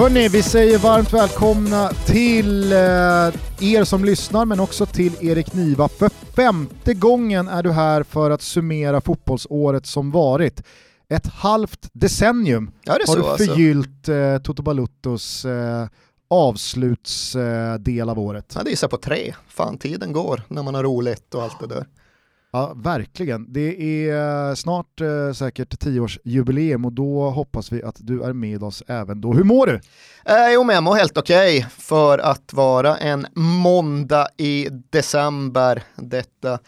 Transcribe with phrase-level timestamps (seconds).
[0.00, 2.78] Hörni, vi säger varmt välkomna till eh,
[3.60, 5.88] er som lyssnar men också till Erik Niva.
[5.88, 10.62] För femte gången är du här för att summera fotbollsåret som varit.
[11.08, 13.44] Ett halvt decennium Ja, har du alltså.
[13.44, 15.86] förgyllt eh, Toto Baluttos eh,
[16.30, 18.52] avslutsdel av året.
[18.54, 19.34] Jag gissar på tre.
[19.48, 21.86] Fan, tiden går när man har roligt och allt det där.
[22.52, 23.52] Ja, verkligen.
[23.52, 28.62] Det är eh, snart eh, säkert tioårsjubileum och då hoppas vi att du är med
[28.62, 29.32] oss även då.
[29.32, 29.80] Hur mår du?
[30.24, 36.58] Eh, jo, men jag mår helt okej för att vara en måndag i december detta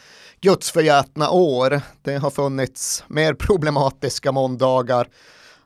[0.40, 1.80] gudsförgätna år.
[2.02, 5.08] Det har funnits mer problematiska måndagar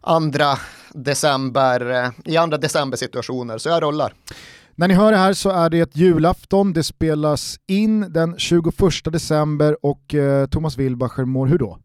[0.07, 0.59] andra
[0.93, 4.13] december, eh, i andra decembersituationer, så jag rullar.
[4.79, 8.75] När ni hör det här så är det ett julafton, det spelas in den 21
[9.05, 11.79] december och eh, Thomas Wilbacher mår hur då?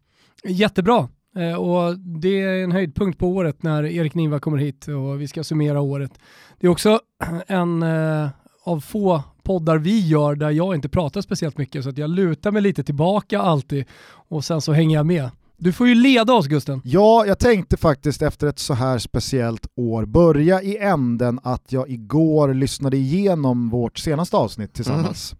[0.43, 1.07] Jättebra.
[1.35, 5.27] Eh, och det är en höjdpunkt på året när Erik Niva kommer hit och vi
[5.27, 6.11] ska summera året.
[6.59, 6.99] Det är också
[7.47, 8.29] en eh,
[8.63, 12.51] av få poddar vi gör där jag inte pratar speciellt mycket så att jag lutar
[12.51, 13.85] mig lite tillbaka alltid
[14.29, 15.29] och sen så hänger jag med.
[15.63, 16.81] Du får ju leda oss Gusten.
[16.83, 21.89] Ja, jag tänkte faktiskt efter ett så här speciellt år börja i änden att jag
[21.89, 25.35] igår lyssnade igenom vårt senaste avsnitt tillsammans.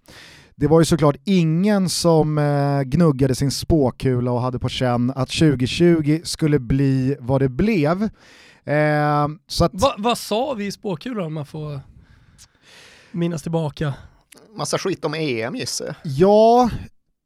[0.55, 5.30] Det var ju såklart ingen som eh, gnuggade sin spåkula och hade på känn att
[5.30, 8.03] 2020 skulle bli vad det blev.
[8.64, 11.80] Eh, så att, Va, vad sa vi i spåkulan om man får
[13.11, 13.94] minnas tillbaka?
[14.58, 15.95] Massa skit om EM gissar jag.
[16.03, 16.69] Ja,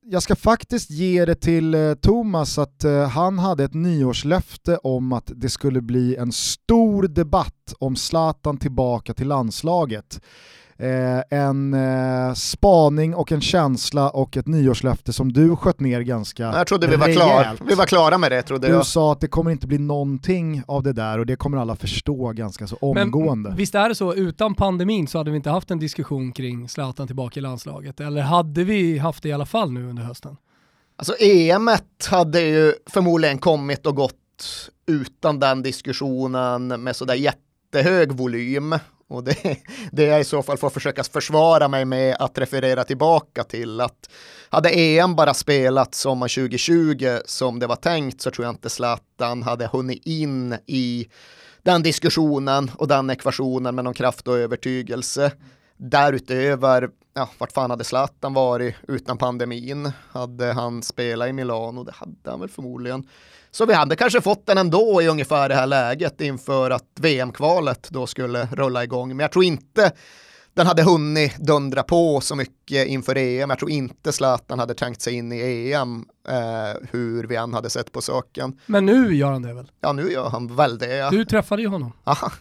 [0.08, 5.14] jag ska faktiskt ge det till eh, Thomas att eh, han hade ett nyårslöfte om
[5.14, 10.22] att det skulle bli en stor debatt om Zlatan tillbaka till landslaget.
[10.80, 16.44] Eh, en eh, spaning och en känsla och ett nyårslöfte som du sköt ner ganska
[16.44, 17.58] Jag trodde vi var, klar.
[17.68, 18.86] vi var klara med det, trodde Du jag.
[18.86, 22.32] sa att det kommer inte bli någonting av det där och det kommer alla förstå
[22.32, 23.50] ganska så omgående.
[23.50, 26.70] Men visst är det så, utan pandemin så hade vi inte haft en diskussion kring
[26.70, 28.00] Zlatan tillbaka i landslaget.
[28.00, 30.38] Eller hade vi haft det i alla fall nu under hösten?
[30.98, 31.70] Alltså EM
[32.10, 34.14] hade ju förmodligen kommit och gått
[34.88, 38.76] utan den diskussionen med sådär jättehög volym.
[39.08, 39.58] Och det,
[39.92, 44.10] det jag i så fall får försöka försvara mig med att referera tillbaka till att
[44.50, 49.44] hade EM bara spelat sommar 2020 som det var tänkt så tror jag inte Zlatan
[49.44, 51.08] hade hunnit in i
[51.64, 55.32] den diskussionen och den ekvationen med någon kraft och övertygelse.
[55.78, 59.92] Därutöver, ja, vart fan hade Zlatan varit utan pandemin?
[60.12, 61.84] Hade han spelat i Milano?
[61.84, 63.08] Det hade han väl förmodligen.
[63.56, 67.88] Så vi hade kanske fått den ändå i ungefär det här läget inför att VM-kvalet
[67.90, 69.08] då skulle rulla igång.
[69.08, 69.92] Men jag tror inte
[70.54, 73.50] den hade hunnit dundra på så mycket inför EM.
[73.50, 77.70] Jag tror inte Zlatan hade tänkt sig in i EM eh, hur vi än hade
[77.70, 78.60] sett på saken.
[78.66, 79.72] Men nu gör han det väl?
[79.82, 80.96] Ja, nu gör han väl det.
[80.96, 81.10] Ja.
[81.10, 81.92] Du träffade ju honom.
[82.04, 82.32] Aha.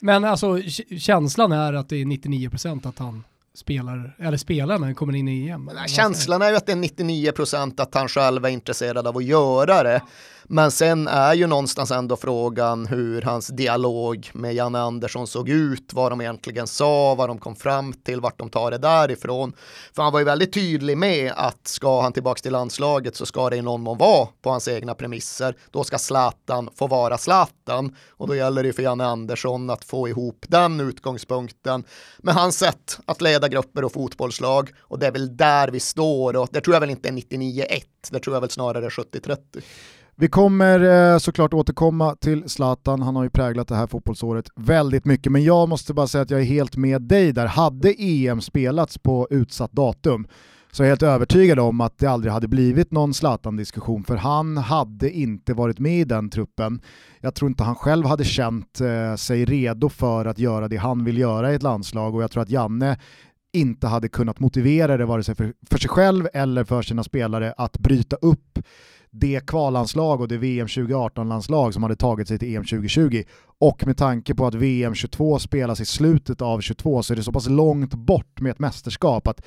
[0.00, 0.60] Men alltså
[0.98, 3.24] känslan är att det är 99% att han
[3.54, 5.70] spelar, eller spelar när han kommer in i EM.
[5.74, 9.24] Nej, Känslan är ju att det är 99% att han själv är intresserad av att
[9.24, 10.02] göra det.
[10.48, 15.92] Men sen är ju någonstans ändå frågan hur hans dialog med Janne Andersson såg ut,
[15.92, 19.52] vad de egentligen sa, vad de kom fram till, vart de tar det därifrån.
[19.94, 23.50] För han var ju väldigt tydlig med att ska han tillbaka till landslaget så ska
[23.50, 25.56] det i någon mån vara på hans egna premisser.
[25.70, 29.84] Då ska Zlatan få vara Zlatan och då gäller det ju för Janne Andersson att
[29.84, 31.84] få ihop den utgångspunkten
[32.18, 36.36] med hans sätt att leda grupper och fotbollslag och det är väl där vi står
[36.36, 39.38] och det tror jag väl inte är 99-1, det tror jag väl snarare 70-30.
[40.16, 45.04] Vi kommer eh, såklart återkomma till Zlatan, han har ju präglat det här fotbollsåret väldigt
[45.04, 47.46] mycket, men jag måste bara säga att jag är helt med dig där.
[47.46, 50.26] Hade EM spelats på utsatt datum
[50.72, 54.56] så är jag helt övertygad om att det aldrig hade blivit någon Zlatan-diskussion, för han
[54.56, 56.80] hade inte varit med i den truppen.
[57.20, 61.04] Jag tror inte han själv hade känt eh, sig redo för att göra det han
[61.04, 62.98] vill göra i ett landslag och jag tror att Janne
[63.52, 67.54] inte hade kunnat motivera det vare sig för, för sig själv eller för sina spelare
[67.56, 68.58] att bryta upp
[69.16, 73.22] det kvalanslag och det VM 2018-landslag som hade tagit sig till EM 2020.
[73.60, 77.22] Och med tanke på att VM 22 spelas i slutet av 22 så är det
[77.22, 79.44] så pass långt bort med ett mästerskap att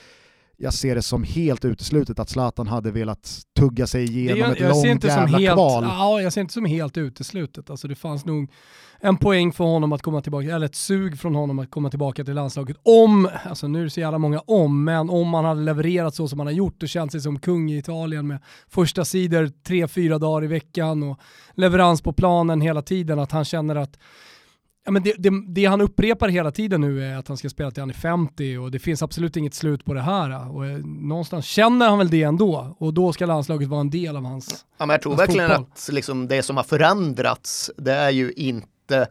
[0.57, 4.59] jag ser det som helt uteslutet att Zlatan hade velat tugga sig igenom jag, ett
[4.59, 5.83] jag långt inte som jävla helt, kval.
[5.83, 7.69] Ja, jag ser inte som helt uteslutet.
[7.69, 8.51] Alltså det fanns nog
[8.99, 12.23] en poäng för honom att komma tillbaka, eller ett sug från honom att komma tillbaka
[12.23, 12.77] till landslaget.
[12.83, 16.27] Om, alltså nu är det så jävla många om, men om man hade levererat så
[16.27, 19.87] som man har gjort och känt sig som kung i Italien med första sidor tre,
[19.87, 21.19] fyra dagar i veckan och
[21.53, 23.99] leverans på planen hela tiden, att han känner att
[24.87, 27.71] Ja, men det, det, det, han upprepar hela tiden nu är att han ska spela
[27.71, 30.55] till han är 50 och det finns absolut inget slut på det här.
[30.55, 34.15] Och eh, någonstans känner han väl det ändå och då ska landslaget vara en del
[34.15, 35.65] av hans Ja, men jag tror verkligen fotboll.
[35.73, 39.07] att liksom det som har förändrats, det är ju inte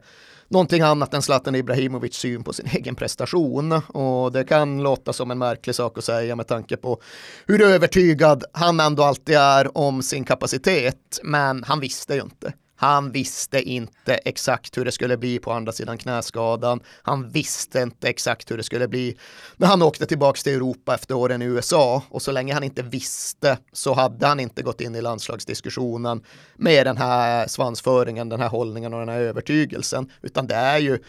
[0.47, 3.71] någonting annat än Zlatan Ibrahimovic syn på sin egen prestation.
[3.73, 7.01] Och det kan låta som en märklig sak att säga med tanke på
[7.45, 11.19] hur övertygad han ändå alltid är om sin kapacitet.
[11.23, 12.53] Men han visste ju inte.
[12.79, 16.79] Han visste inte exakt hur det skulle bli på andra sidan knäskadan.
[17.01, 19.17] Han visste inte exakt hur det skulle bli
[19.55, 22.03] när han åkte tillbaka till Europa efter åren i USA.
[22.09, 26.23] Och så länge han inte visste så hade han inte gått in i landslagsdiskussionen
[26.55, 30.11] med den här svansföringen, den här hållningen och den här övertygelsen.
[30.21, 30.99] Utan det är ju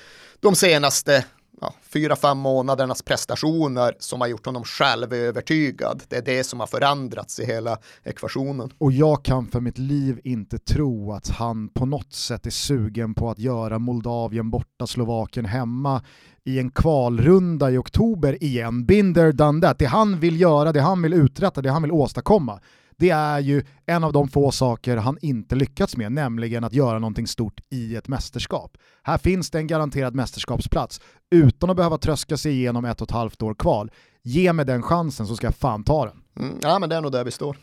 [0.40, 1.24] de senaste
[1.60, 6.02] ja, fyra, fem månadernas prestationer som har gjort honom själv övertygad.
[6.08, 8.72] Det är det som har förändrats i hela ekvationen.
[8.78, 13.14] Och jag kan för mitt liv inte tro att han på något sätt är sugen
[13.14, 16.02] på att göra Moldavien borta, Slovakien hemma
[16.44, 18.84] i en kvalrunda i oktober igen.
[18.84, 19.78] Binder done that.
[19.78, 22.60] Det han vill göra, det han vill uträtta, det han vill åstadkomma
[22.98, 26.98] det är ju en av de få saker han inte lyckats med, nämligen att göra
[26.98, 28.76] någonting stort i ett mästerskap.
[29.02, 31.00] Här finns det en garanterad mästerskapsplats
[31.30, 33.90] utan att behöva tröska sig igenom ett och ett halvt år kval.
[34.22, 36.16] Ge mig den chansen så ska jag fan ta den.
[36.40, 37.56] Mm, ja men det är nog där vi står.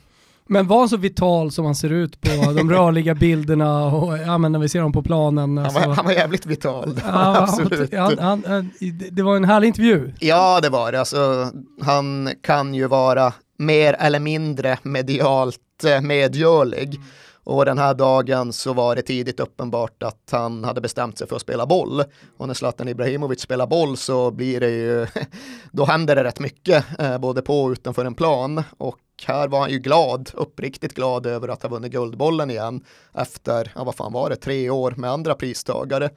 [0.47, 4.51] Men var så vital som han ser ut på de rörliga bilderna och ja, men
[4.51, 5.57] när vi ser honom på planen.
[5.57, 5.89] Han var, alltså.
[5.89, 7.93] han var jävligt vital, ja, absolut.
[7.93, 8.71] Han, han,
[9.11, 10.13] det var en härlig intervju.
[10.19, 11.51] Ja det var det, alltså,
[11.81, 16.99] han kan ju vara mer eller mindre medialt eh, medgörlig.
[17.45, 21.35] Och den här dagen så var det tidigt uppenbart att han hade bestämt sig för
[21.35, 22.03] att spela boll.
[22.37, 25.07] Och när Zlatan Ibrahimovic spelar boll så blir det ju,
[25.71, 28.63] då händer det rätt mycket, eh, både på och utanför en plan.
[28.77, 33.71] Och här var han ju glad, uppriktigt glad över att ha vunnit Guldbollen igen efter,
[33.75, 36.09] ja vad fan var det, tre år med andra pristagare.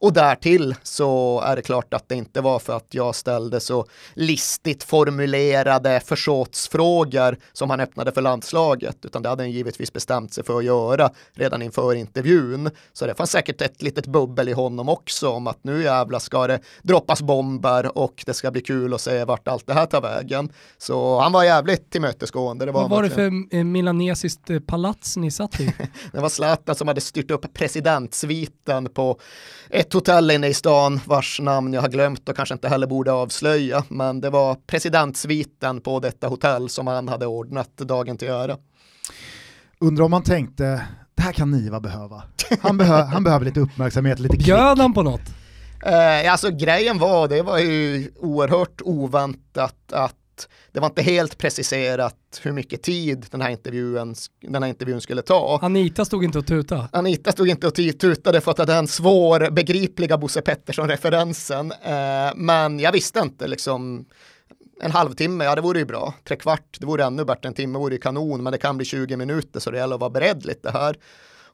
[0.00, 3.86] Och därtill så är det klart att det inte var för att jag ställde så
[4.14, 10.44] listigt formulerade försåtsfrågor som han öppnade för landslaget, utan det hade han givetvis bestämt sig
[10.44, 12.70] för att göra redan inför intervjun.
[12.92, 16.46] Så det fanns säkert ett litet bubbel i honom också om att nu jävlar ska
[16.46, 20.00] det droppas bomber och det ska bli kul att se vart allt det här tar
[20.00, 20.52] vägen.
[20.78, 22.66] Så han var jävligt tillmötesgående.
[22.66, 25.74] Det var Vad var det för eh, milanesiskt eh, palats ni satt i?
[26.12, 29.20] det var Zlatan som hade styrt upp presidentsviten på
[29.70, 32.86] ett ett hotell inne i stan vars namn jag har glömt och kanske inte heller
[32.86, 33.84] borde avslöja.
[33.88, 38.56] Men det var presidentsviten på detta hotell som han hade ordnat dagen till göra.
[39.78, 42.22] Undrar om han tänkte, det här kan Niva behöva.
[42.60, 44.46] Han, behö han behöver lite uppmärksamhet, lite klick.
[44.46, 45.20] Bjöd han på något?
[45.86, 50.19] Eh, alltså grejen var, det var ju oerhört oväntat att
[50.72, 55.22] det var inte helt preciserat hur mycket tid den här intervjun, den här intervjun skulle
[55.22, 55.58] ta.
[55.62, 56.88] Anita stod inte och tutade.
[56.92, 61.72] Anita stod inte och tutade för att det är den svårbegripliga Bosse Pettersson-referensen.
[61.72, 64.04] Eh, men jag visste inte liksom
[64.82, 66.14] en halvtimme, ja det vore ju bra.
[66.24, 67.48] Tre kvart, det vore ännu bättre.
[67.48, 70.00] En timme vore ju kanon, men det kan bli 20 minuter så det gäller att
[70.00, 70.96] vara beredd lite här.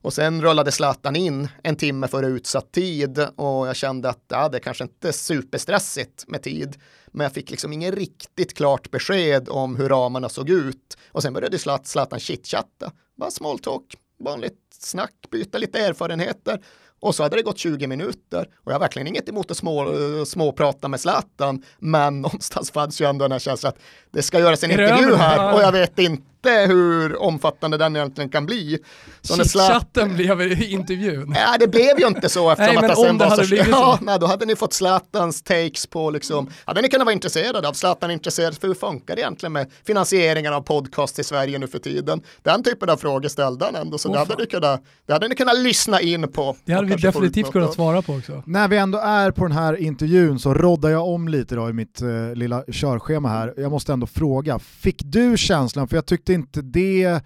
[0.02, 4.48] Och sen rullade Zlatan in en timme före utsatt tid och jag kände att ja,
[4.48, 6.76] det kanske inte är superstressigt med tid.
[7.06, 10.96] Men jag fick liksom ingen riktigt klart besked om hur ramarna såg ut.
[11.12, 16.60] Och sen började Zlatan chitchatta, bara small talk, vanligt snack, byta lite erfarenheter.
[17.00, 19.86] Och så hade det gått 20 minuter och jag har verkligen inget emot att små,
[20.26, 23.78] småprata med Zlatan, men någonstans fanns ju ändå den här känslan att
[24.10, 28.46] det ska göras en intervju här och jag vet inte hur omfattande den egentligen kan
[28.46, 28.78] bli.
[29.22, 31.34] Så chatten blev intervjun.
[31.36, 33.44] Ja, det blev ju inte så eftersom nej, att det sen var så...
[33.44, 33.54] så.
[33.54, 37.68] Ja, nej, då hade ni fått Zlatans takes på liksom, hade ni kunnat vara intresserade
[37.68, 41.66] av, Zlatan intresserad för hur funkar det egentligen med finansieringen av podcast i Sverige nu
[41.66, 42.22] för tiden?
[42.42, 45.28] Den typen av frågor ställde han ändå, så oh, det, hade ni kunnat, det hade
[45.28, 46.56] ni kunnat lyssna in på.
[46.64, 48.42] Det hade vi definitivt kunnat svara på också.
[48.46, 51.72] När vi ändå är på den här intervjun så roddar jag om lite då i
[51.72, 53.54] mitt uh, lilla körschema här.
[53.56, 57.24] Jag måste ändå fråga, fick du känslan, för jag tyckte inte det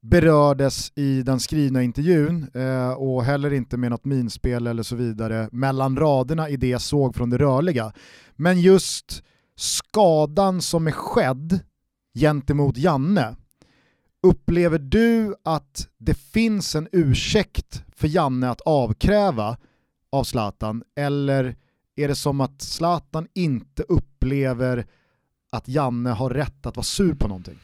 [0.00, 5.48] berördes i den skrivna intervjun eh, och heller inte med något minspel eller så vidare
[5.52, 7.92] mellan raderna i det jag såg från det rörliga.
[8.36, 9.22] Men just
[9.56, 11.60] skadan som är skedd
[12.14, 13.36] gentemot Janne,
[14.22, 19.56] upplever du att det finns en ursäkt för Janne att avkräva
[20.12, 21.56] av Zlatan eller
[21.96, 24.86] är det som att Zlatan inte upplever
[25.52, 27.58] att Janne har rätt att vara sur på någonting?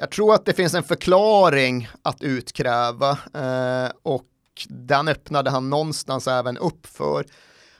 [0.00, 4.26] Jag tror att det finns en förklaring att utkräva eh, och
[4.68, 7.26] den öppnade han någonstans även upp för.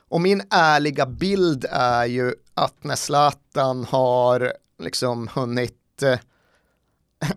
[0.08, 6.18] Och min ärliga bild är ju att när Zlatan har liksom hunnit eh,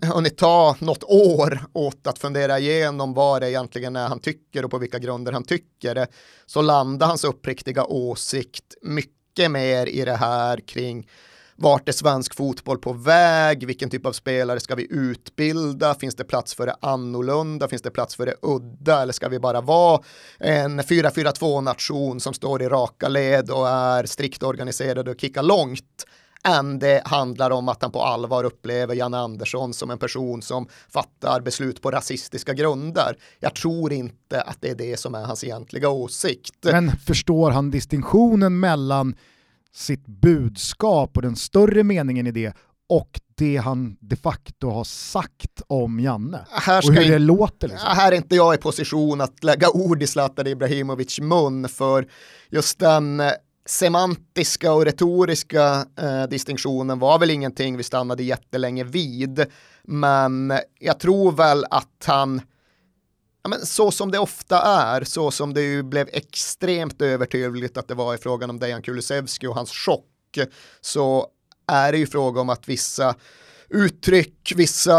[0.14, 4.72] hunnit ta något år åt att fundera igenom vad det egentligen är han tycker och
[4.72, 6.08] på vilka grunder han tycker det,
[6.46, 11.08] så landar hans uppriktiga åsikt mycket mer i det här kring
[11.62, 13.68] vart är svensk fotboll på väg?
[13.68, 15.96] Vilken typ av spelare ska vi utbilda?
[15.96, 17.68] Finns det plats för det annorlunda?
[17.68, 19.02] Finns det plats för det udda?
[19.02, 20.02] Eller ska vi bara vara
[20.40, 26.06] en 4-4-2 nation som står i raka led och är strikt organiserad och kickar långt?
[26.44, 30.68] än det handlar om att han på allvar upplever Jan Andersson som en person som
[30.90, 33.18] fattar beslut på rasistiska grunder.
[33.40, 36.56] Jag tror inte att det är det som är hans egentliga åsikt.
[36.64, 39.16] Men förstår han distinktionen mellan
[39.74, 42.54] sitt budskap och den större meningen i det
[42.90, 46.46] och det han de facto har sagt om Janne.
[46.52, 47.68] Här och hur det låter.
[47.68, 47.90] Liksom.
[47.96, 52.08] Här är inte jag i position att lägga ord i Zlatan Ibrahimovic mun för
[52.50, 53.32] just den eh,
[53.66, 59.46] semantiska och retoriska eh, distinktionen var väl ingenting vi stannade jättelänge vid.
[59.84, 62.42] Men jag tror väl att han
[63.44, 67.88] ja, men så som det ofta är, så som det ju blev extremt övertydligt att
[67.88, 70.38] det var i frågan om Dejan Kulusevski och hans chock,
[70.82, 71.28] så
[71.68, 73.16] är det ju fråga om att vissa
[73.70, 74.98] uttryck, vissa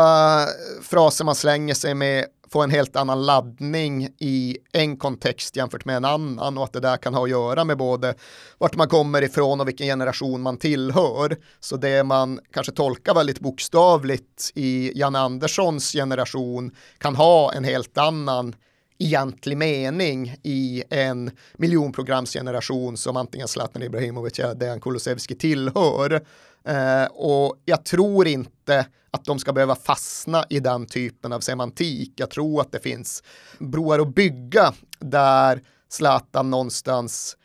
[0.82, 5.96] fraser man slänger sig med få en helt annan laddning i en kontext jämfört med
[5.96, 8.14] en annan och att det där kan ha att göra med både
[8.58, 11.36] vart man kommer ifrån och vilken generation man tillhör.
[11.60, 17.98] Så det man kanske tolkar väldigt bokstavligt i Jan Anderssons generation kan ha en helt
[17.98, 18.54] annan
[18.98, 26.20] egentlig mening i en miljonprogramsgeneration som antingen Zlatan Ibrahimovic eller Dejan Kulusevski tillhör.
[26.64, 28.61] Eh, och jag tror inte
[29.10, 32.12] att de ska behöva fastna i den typen av semantik.
[32.16, 33.22] Jag tror att det finns
[33.58, 37.36] broar att bygga där Zlatan någonstans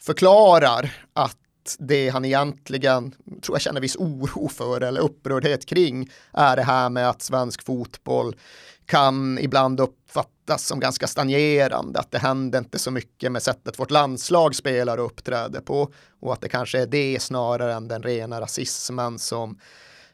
[0.00, 1.36] förklarar att
[1.78, 6.90] det han egentligen, tror jag känner viss oro för eller upprördhet kring, är det här
[6.90, 8.36] med att svensk fotboll
[8.86, 13.90] kan ibland uppfattas som ganska stagnerande, att det händer inte så mycket med sättet vårt
[13.90, 18.40] landslag spelar och uppträder på och att det kanske är det snarare än den rena
[18.40, 19.58] rasismen som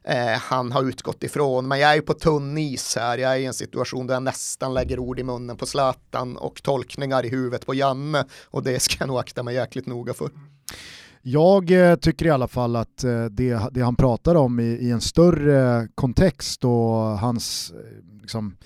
[0.04, 1.68] eh, han har utgått ifrån.
[1.68, 4.23] Men jag är ju på tunn is här, jag är i en situation där jag
[4.23, 8.80] nästan lägger ord i munnen på Zlatan och tolkningar i huvudet på Janne och det
[8.80, 10.30] ska jag nog akta mig jäkligt noga för.
[11.23, 14.90] Jag eh, tycker i alla fall att eh, det, det han pratar om i, i,
[14.90, 18.56] en större kontext och hans eh, liksom,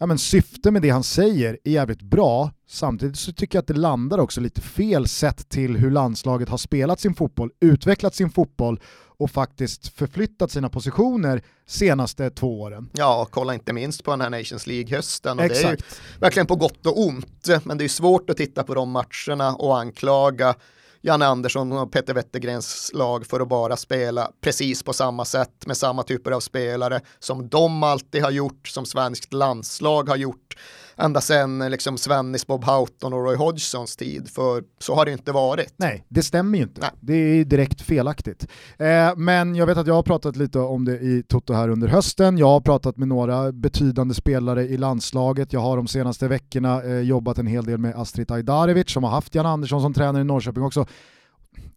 [0.00, 2.50] ja, men syfte med det han säger är jävligt bra.
[2.68, 6.58] Samtidigt så tycker jag att det landar också lite fel sett till hur landslaget har
[6.58, 8.80] spelat sin fotboll, utvecklat sin fotboll
[9.18, 12.88] och faktiskt förflyttat sina positioner senaste två åren.
[12.92, 15.38] Ja, kolla inte minst på den här Nations League-hösten.
[15.38, 15.62] Och Exakt.
[15.62, 15.72] Det är
[16.14, 19.54] ju verkligen på gott och ont, men det är svårt att titta på de matcherna
[19.54, 20.54] och anklaga
[21.02, 25.76] Janne Andersson och Peter Wettergrens lag för att bara spela precis på samma sätt med
[25.76, 30.56] samma typer av spelare som de alltid har gjort, som svenskt landslag har gjort
[31.00, 35.32] ända sedan liksom Svennis, Bob Houghton och Roy Hodgsons tid, för så har det inte
[35.32, 35.74] varit.
[35.76, 36.80] Nej, det stämmer ju inte.
[36.80, 36.90] Nej.
[37.00, 38.46] Det är direkt felaktigt.
[38.78, 41.88] Eh, men jag vet att jag har pratat lite om det i Toto här under
[41.88, 42.38] hösten.
[42.38, 45.52] Jag har pratat med några betydande spelare i landslaget.
[45.52, 49.10] Jag har de senaste veckorna eh, jobbat en hel del med Astrid Ajdarevic som har
[49.10, 50.86] haft Jan Andersson som tränare i Norrköping också.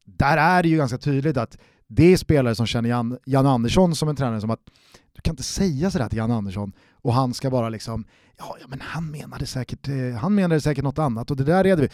[0.05, 3.95] Där är det ju ganska tydligt att det är spelare som känner Jan, Jan Andersson
[3.95, 4.59] som en tränare som att
[5.13, 8.05] du kan inte säga sådär till Jan Andersson och han ska bara liksom,
[8.37, 11.63] ja, ja men han menade säkert, eh, han menade säkert något annat och det där
[11.63, 11.89] reder vi.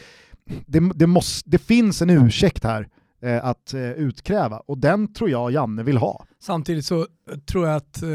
[0.66, 2.88] Det, det, måste, det finns en ursäkt här
[3.22, 6.26] eh, att eh, utkräva och den tror jag Janne vill ha.
[6.42, 8.10] Samtidigt så eh, tror jag att eh,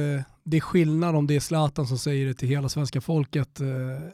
[0.45, 3.61] det är skillnad om det är Zlatan som säger det till hela svenska folket.
[3.61, 3.67] Eh,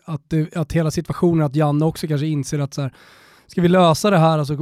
[0.05, 2.95] att, det, att hela situationen, att Janne också kanske inser att så här,
[3.51, 4.55] ska vi lösa det här alltså,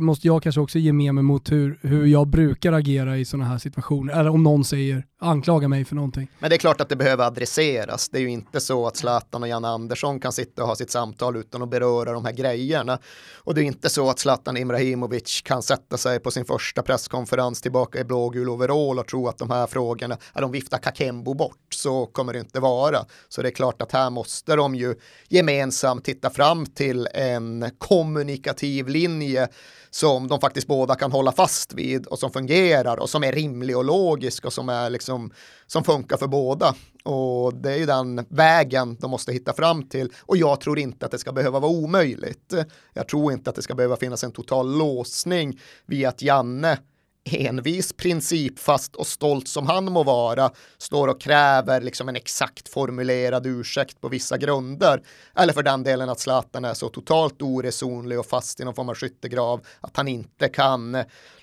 [0.00, 3.44] måste jag kanske också ge med mig mot hur, hur jag brukar agera i sådana
[3.44, 4.12] här situationer.
[4.12, 6.28] Eller om någon säger, anklaga mig för någonting.
[6.38, 8.08] Men det är klart att det behöver adresseras.
[8.08, 10.90] Det är ju inte så att Zlatan och Janne Andersson kan sitta och ha sitt
[10.90, 12.98] samtal utan att beröra de här grejerna.
[13.36, 17.60] Och det är inte så att Zlatan Ibrahimovic kan sätta sig på sin första presskonferens
[17.60, 21.74] tillbaka i blågul overall och tro att de här frågorna, är de viftar Kakembo bort,
[21.74, 22.98] så kommer det inte vara.
[23.28, 24.94] Så det är klart att här måste de ju
[25.28, 29.48] gemensamt titta fram till en kommunikation kommunikativ linje
[29.90, 33.76] som de faktiskt båda kan hålla fast vid och som fungerar och som är rimlig
[33.76, 35.30] och logisk och som, är liksom,
[35.66, 36.74] som funkar för båda.
[37.04, 40.12] Och det är ju den vägen de måste hitta fram till.
[40.26, 42.54] Och jag tror inte att det ska behöva vara omöjligt.
[42.94, 46.78] Jag tror inte att det ska behöva finnas en total låsning vid att Janne
[47.26, 53.46] envis, principfast och stolt som han må vara, står och kräver liksom en exakt formulerad
[53.46, 55.02] ursäkt på vissa grunder.
[55.36, 58.88] Eller för den delen att Zlatan är så totalt oresonlig och fast i någon form
[58.88, 60.96] av skyttegrav att han inte kan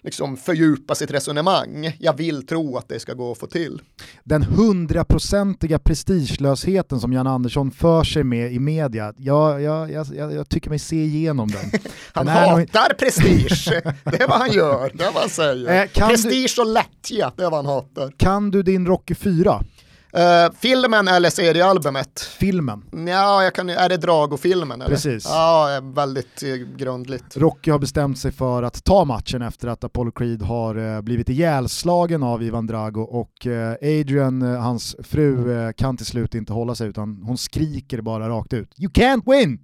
[0.04, 1.98] liksom fördjupa sitt resonemang.
[2.00, 3.82] Jag vill tro att det ska gå att få till.
[4.24, 10.50] Den hundraprocentiga prestigelösheten som Jan Andersson för sig med i media, jag, jag, jag, jag
[10.50, 11.72] tycker mig se igenom den.
[12.13, 12.98] han den hatar nog...
[12.98, 13.70] prestige,
[14.04, 15.73] det är vad han gör, det är vad han säger.
[15.74, 16.62] Eh, prestige du...
[16.62, 18.13] och lättja, det är vad han hatar.
[18.18, 19.63] Kan du din Rocky 4?
[20.18, 22.20] Uh, filmen eller seriealbumet?
[22.20, 22.84] Filmen.
[23.08, 24.84] Ja, jag kan, är det Drago-filmen?
[24.88, 25.25] Precis.
[25.25, 27.38] Ja, väldigt uh, grundligt.
[27.38, 32.24] Rocky har bestämt sig för att ta matchen efter att Apollo Creed har blivit ihjälslagen
[32.24, 33.48] av Ivan Drago och
[33.82, 38.70] Adrian, hans fru, kan till slut inte hålla sig utan hon skriker bara rakt ut
[38.77, 39.60] “You can't win!”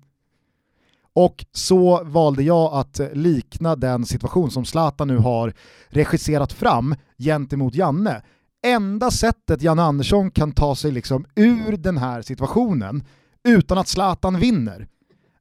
[1.14, 5.54] Och så valde jag att likna den situation som Zlatan nu har
[5.90, 8.22] regisserat fram gentemot Janne
[8.66, 13.04] enda sättet Jan Andersson kan ta sig liksom ur den här situationen
[13.44, 14.88] utan att Zlatan vinner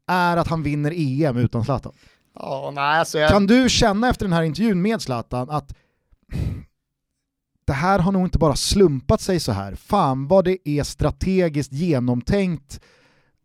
[0.06, 1.92] är att han vinner EM utan Zlatan.
[2.34, 3.30] Oh, nej, alltså jag...
[3.30, 5.74] Kan du känna efter den här intervjun med Zlatan att
[7.66, 9.74] det här har nog inte bara slumpat sig så här.
[9.74, 12.80] Fan vad det är strategiskt genomtänkt,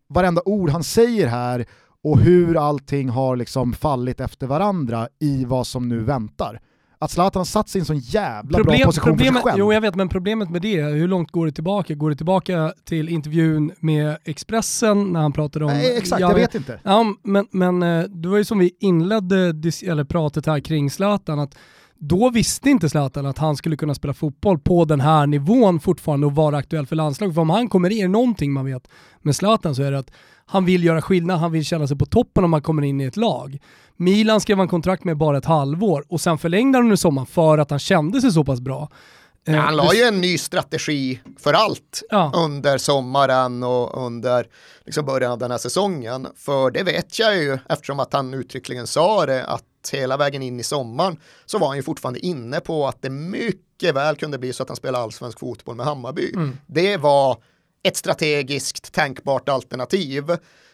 [0.08, 1.66] varenda ord han säger här
[2.04, 6.60] och hur allting har liksom fallit efter varandra i vad som nu väntar
[7.04, 9.50] att Zlatan har satt sig i en sån jävla Problem, bra position problemet, för sig
[9.50, 9.58] själv.
[9.58, 11.94] Jo jag vet, men problemet med det, hur långt går det tillbaka?
[11.94, 15.70] Går det tillbaka till intervjun med Expressen när han pratade om...
[15.70, 16.80] Nej, exakt, jag, jag vet inte.
[16.82, 19.38] Ja, men, men eh, det var ju som vi inledde
[19.86, 21.56] eller pratet här kring Zlatan, att
[21.98, 26.26] då visste inte Zlatan att han skulle kunna spela fotboll på den här nivån fortfarande
[26.26, 27.34] och vara aktuell för landslaget.
[27.34, 28.88] För om han kommer in, någonting man vet
[29.22, 30.10] med Zlatan så är det att
[30.46, 33.04] han vill göra skillnad, han vill känna sig på toppen om han kommer in i
[33.04, 33.58] ett lag.
[33.96, 37.58] Milan skrev han kontrakt med bara ett halvår och sen förlängde han under sommaren för
[37.58, 38.88] att han kände sig så pass bra.
[39.44, 42.32] Ja, han la ju en ny strategi för allt ja.
[42.34, 44.46] under sommaren och under
[44.84, 46.26] liksom början av den här säsongen.
[46.36, 50.60] För det vet jag ju eftersom att han uttryckligen sa det att hela vägen in
[50.60, 54.52] i sommaren så var han ju fortfarande inne på att det mycket väl kunde bli
[54.52, 56.32] så att han spelade allsvensk fotboll med Hammarby.
[56.34, 56.56] Mm.
[56.66, 57.36] Det var
[57.84, 60.24] ett strategiskt tänkbart alternativ.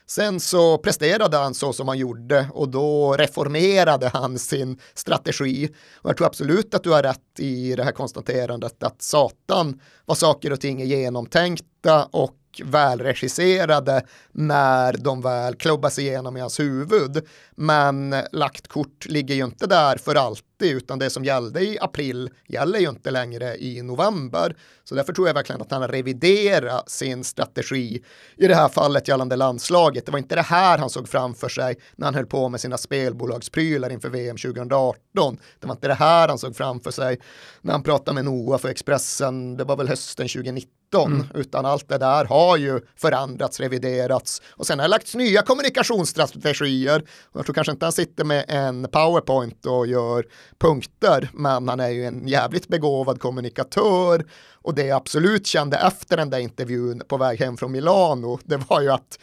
[0.06, 5.68] Sen så presterade han så som han gjorde och då reformerade han sin strategi.
[5.94, 10.18] Och jag tror absolut att du har rätt i det här konstaterandet att satan vad
[10.18, 17.26] saker och ting är genomtänkta och välregisserade när de väl klubbas igenom i hans huvud.
[17.54, 22.30] Men lagt kort ligger ju inte där för alltid utan det som gällde i april
[22.46, 24.56] gäller ju inte längre i november.
[24.84, 28.02] Så därför tror jag verkligen att han har reviderat sin strategi
[28.36, 30.06] i det här fallet gällande landslaget.
[30.06, 32.78] Det var inte det här han såg framför sig när han höll på med sina
[32.78, 35.38] spelbolagsprylar inför VM 2018.
[35.60, 37.20] Det var inte det här han såg framför sig
[37.60, 39.56] när han pratade med Noah för Expressen.
[39.56, 41.26] Det var väl hösten 2019 mm.
[41.34, 47.02] utan allt det där har ju förändrats, reviderats och sen har det lagts nya kommunikationsstrategier.
[47.32, 50.24] Jag tror kanske inte han sitter med en powerpoint och gör
[50.58, 56.16] punkter, men han är ju en jävligt begåvad kommunikatör och det jag absolut kände efter
[56.16, 59.18] den där intervjun på väg hem från Milano, det var ju att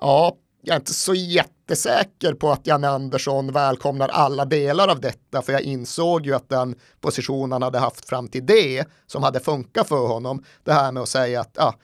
[0.00, 5.42] ja, jag är inte så jättesäker på att Janne Andersson välkomnar alla delar av detta,
[5.42, 9.40] för jag insåg ju att den position han hade haft fram till det, som hade
[9.40, 11.74] funkat för honom, det här med att säga att ah,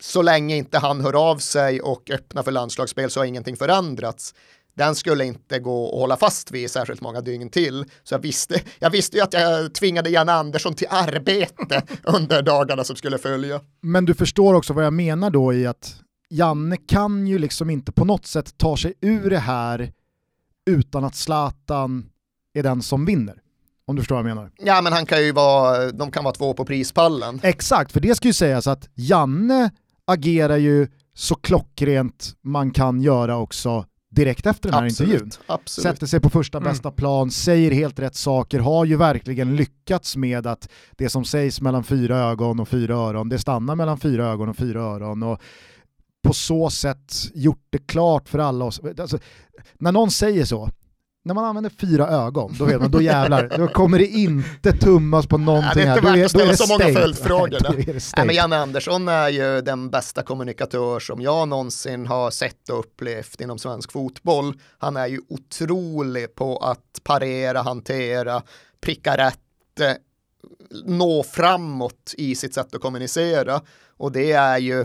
[0.00, 4.34] så länge inte han hör av sig och öppnar för landslagsspel så har ingenting förändrats
[4.74, 7.84] den skulle inte gå att hålla fast vid särskilt många dygn till.
[8.02, 12.84] Så jag visste, jag visste ju att jag tvingade Janne Andersson till arbete under dagarna
[12.84, 13.60] som skulle följa.
[13.80, 15.94] Men du förstår också vad jag menar då i att
[16.32, 19.92] Janne kan ju liksom inte på något sätt ta sig ur det här
[20.66, 22.06] utan att Zlatan
[22.54, 23.34] är den som vinner.
[23.86, 24.50] Om du förstår vad jag menar.
[24.58, 27.40] Ja men han kan ju vara, de kan vara två på prispallen.
[27.42, 29.70] Exakt, för det ska ju sägas att Janne
[30.04, 35.30] agerar ju så klockrent man kan göra också direkt efter den här absolut, intervjun.
[35.46, 35.82] Absolut.
[35.82, 36.72] Sätter sig på första mm.
[36.72, 41.60] bästa plan, säger helt rätt saker, har ju verkligen lyckats med att det som sägs
[41.60, 45.22] mellan fyra ögon och fyra öron, det stannar mellan fyra ögon och fyra öron.
[45.22, 45.40] Och
[46.22, 48.80] på så sätt gjort det klart för alla oss.
[48.98, 49.18] Alltså,
[49.78, 50.70] när någon säger så,
[51.24, 55.26] när man använder fyra ögon, då vet man, då jävlar, då kommer det inte tummas
[55.26, 56.00] på någonting här.
[56.00, 57.58] Det är inte värt att ställa så många följdfrågor.
[58.16, 62.78] Nej, men Janne Andersson är ju den bästa kommunikatör som jag någonsin har sett och
[62.78, 64.54] upplevt inom svensk fotboll.
[64.78, 68.42] Han är ju otrolig på att parera, hantera,
[68.80, 69.92] pricka rätt, eh,
[70.84, 73.60] nå framåt i sitt sätt att kommunicera.
[73.96, 74.84] Och det är ju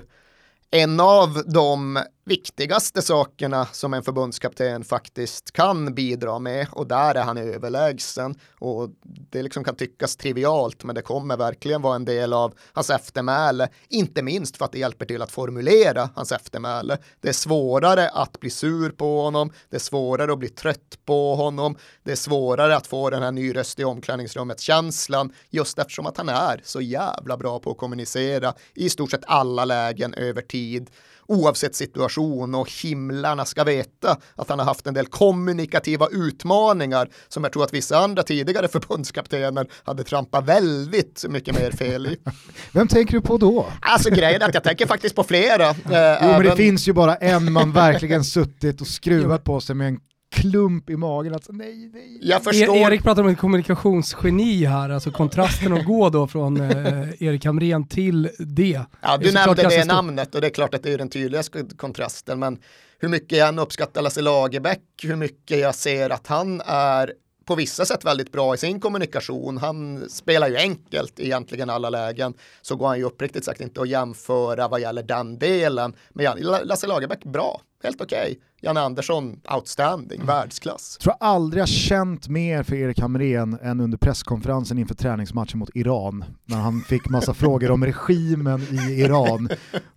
[0.72, 7.24] en av de viktigaste sakerna som en förbundskapten faktiskt kan bidra med och där är
[7.24, 8.36] han överlägsen.
[8.60, 12.90] Och det liksom kan tyckas trivialt men det kommer verkligen vara en del av hans
[12.90, 16.98] eftermäle, inte minst för att det hjälper till att formulera hans eftermäle.
[17.22, 21.36] Det är svårare att bli sur på honom, det är svårare att bli trött på
[21.36, 26.06] honom, det är svårare att få den här ny röst i omklädningsrummet känslan just eftersom
[26.06, 30.42] att han är så jävla bra på att kommunicera i stort sett alla lägen över
[30.42, 30.90] tid
[31.28, 37.44] oavsett situation och himlarna ska veta att han har haft en del kommunikativa utmaningar som
[37.44, 42.18] jag tror att vissa andra tidigare förbundskaptener hade trampat väldigt mycket mer fel i.
[42.72, 43.66] Vem tänker du på då?
[43.82, 45.70] Alltså grejen är att jag tänker faktiskt på flera.
[45.70, 46.32] Eh, jo, även...
[46.32, 50.00] men det finns ju bara en man verkligen suttit och skruvat på sig med en
[50.41, 51.34] klump i magen.
[51.34, 52.19] Alltså, nej, nej.
[52.21, 52.76] Jag förstår.
[52.76, 57.45] E Erik pratar om ett kommunikationsgeni här, alltså kontrasten att gå då från eh, Erik
[57.45, 58.82] Hamrén till det.
[59.02, 62.39] Ja, du nämnde det namnet och det är klart att det är den tydligaste kontrasten,
[62.39, 62.60] men
[63.00, 67.13] hur mycket jag än uppskattar Lasse Lagerbäck, hur mycket jag ser att han är
[67.48, 69.58] på vissa sätt väldigt bra i sin kommunikation.
[69.58, 72.34] Han spelar ju enkelt i egentligen alla lägen.
[72.62, 75.94] Så går han ju uppriktigt sagt inte att jämföra vad gäller den delen.
[76.10, 78.22] Men Lasse Lagerbäck, bra, helt okej.
[78.22, 78.36] Okay.
[78.62, 80.28] Janne Andersson, outstanding, mm.
[80.28, 80.98] världsklass.
[81.00, 85.70] Jag tror aldrig jag känt mer för Erik Hamrén än under presskonferensen inför träningsmatchen mot
[85.74, 86.26] Iran.
[86.46, 89.50] När han fick massa frågor om regimen i Iran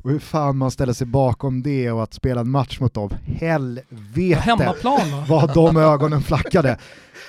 [0.02, 3.10] och hur fan man ställer sig bakom det och att spela en match mot dem.
[3.24, 5.24] Helvete Hemmaplan, va?
[5.28, 6.78] vad de ögonen flackade.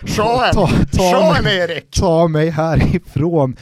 [0.07, 1.91] Sean, ta, ta, ta, mig, Erik.
[1.91, 3.55] ta mig härifrån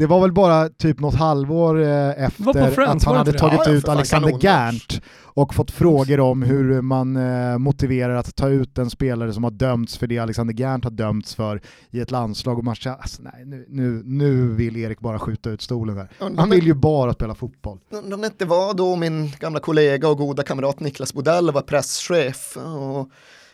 [0.00, 3.88] det var väl bara typ något halvår eh, efter att han hade tagit ja, ut
[3.88, 9.32] Alexander Gerndt och fått frågor om hur man eh, motiverar att ta ut en spelare
[9.32, 12.74] som har dömts för det Alexander Gerndt har dömts för i ett landslag och man
[12.74, 16.08] känner, alltså, nej, nu, nu, nu vill Erik bara skjuta ut stolen där.
[16.36, 17.78] Han vill ju bara spela fotboll.
[18.12, 22.56] Om det inte var då min gamla kollega och goda kamrat Niklas Bodell var presschef
[22.56, 23.08] och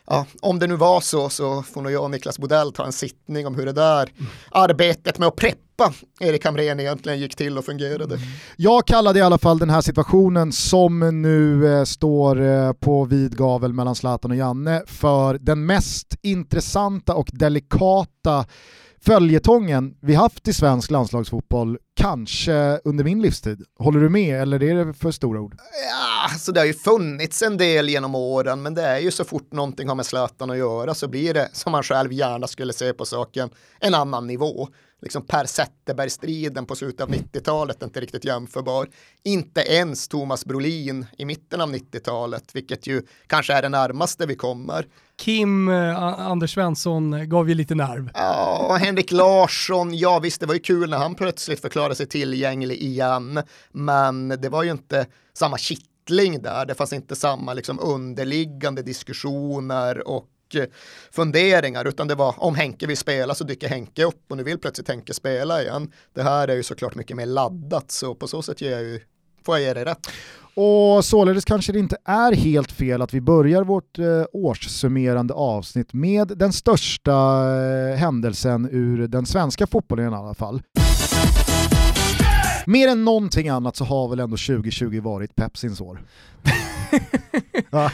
[0.07, 2.93] ja, om det nu var så så får nog jag och Niklas Bodell ta en
[2.93, 4.31] sittning om hur det där mm.
[4.51, 8.15] arbetet med att preppa Erik Hamrén egentligen gick till och fungerade.
[8.15, 8.29] Mm.
[8.57, 13.37] Jag kallade i alla fall den här situationen som nu eh, står eh, på vid
[13.37, 18.45] gavel mellan Zlatan och Janne för den mest intressanta och delikata
[19.07, 23.65] följetongen vi haft i svensk landslagsfotboll, kanske under min livstid.
[23.79, 25.55] Håller du med eller är det för stora ord?
[25.91, 29.25] Ja, så det har ju funnits en del genom åren, men det är ju så
[29.25, 32.73] fort någonting har med Zlatan att göra så blir det, som man själv gärna skulle
[32.73, 34.69] se på saken, en annan nivå
[35.03, 38.89] liksom Per Zetterberg-striden på slutet av 90-talet inte riktigt jämförbar.
[39.25, 44.37] Inte ens Thomas Brolin i mitten av 90-talet, vilket ju kanske är det närmaste vi
[44.37, 44.87] kommer.
[45.19, 48.11] Kim eh, Anders Svensson gav ju lite nerv.
[48.15, 52.07] Ja, och Henrik Larsson, ja visst det var ju kul när han plötsligt förklarade sig
[52.07, 57.81] tillgänglig igen, men det var ju inte samma kittling där, det fanns inte samma liksom
[57.81, 60.27] underliggande diskussioner och
[61.11, 64.59] funderingar, utan det var om Henke vill spela så dyker Henke upp och nu vill
[64.59, 65.93] plötsligt Henke spela igen.
[66.15, 69.01] Det här är ju såklart mycket mer laddat, så på så sätt ger jag ju,
[69.45, 70.09] får jag ge dig rätt.
[70.55, 75.93] Och således kanske det inte är helt fel att vi börjar vårt eh, årssummerande avsnitt
[75.93, 77.13] med den största
[77.57, 80.63] eh, händelsen ur den svenska fotbollen i alla fall.
[82.67, 86.03] Mer än någonting annat så har väl ändå 2020 varit Pepsins år.
[87.71, 87.91] ja.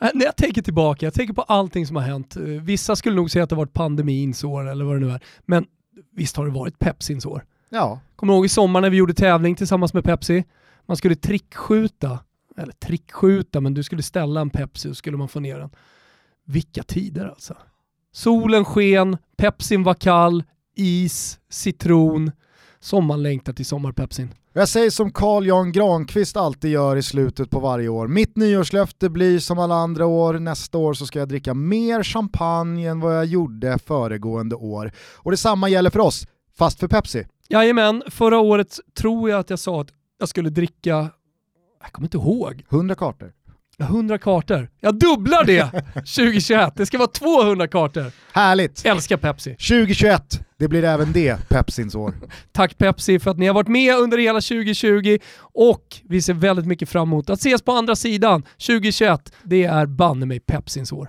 [0.00, 2.36] Äh, när jag tänker tillbaka, jag tänker på allting som har hänt.
[2.36, 5.10] Eh, vissa skulle nog säga att det har varit pandemins år eller vad det nu
[5.10, 5.20] är.
[5.46, 5.66] Men
[6.12, 7.44] visst har det varit Pepsins år.
[7.68, 8.00] Ja.
[8.16, 10.44] Kommer du ihåg i sommar när vi gjorde tävling tillsammans med Pepsi?
[10.86, 12.18] Man skulle trickskjuta,
[12.56, 15.70] eller trickskjuta, men du skulle ställa en Pepsi och skulle man få ner den.
[16.44, 17.56] Vilka tider alltså.
[18.12, 20.44] Solen sken, Pepsin var kall,
[20.76, 22.30] is, citron.
[22.80, 24.34] Som man längtar till sommarpepsin.
[24.58, 28.08] Jag säger som Carl Jan Granqvist alltid gör i slutet på varje år.
[28.08, 32.88] Mitt nyårslöfte blir som alla andra år, nästa år så ska jag dricka mer champagne
[32.88, 34.92] än vad jag gjorde föregående år.
[35.16, 37.26] Och detsamma gäller för oss, fast för Pepsi.
[37.48, 41.10] Jajamän, förra året tror jag att jag sa att jag skulle dricka,
[41.82, 42.64] jag kommer inte ihåg.
[42.70, 43.32] 100 kartor.
[43.82, 44.68] 100 kartor.
[44.80, 46.72] Jag dubblar det 2021.
[46.76, 48.12] Det ska vara 200 kartor.
[48.32, 48.86] Härligt.
[48.86, 49.50] Älskar Pepsi.
[49.50, 50.22] 2021,
[50.58, 52.14] det blir även det Pepsins år.
[52.52, 56.66] Tack Pepsi för att ni har varit med under hela 2020 och vi ser väldigt
[56.66, 59.32] mycket fram emot att ses på andra sidan 2021.
[59.42, 61.08] Det är banne mig Pepsins år.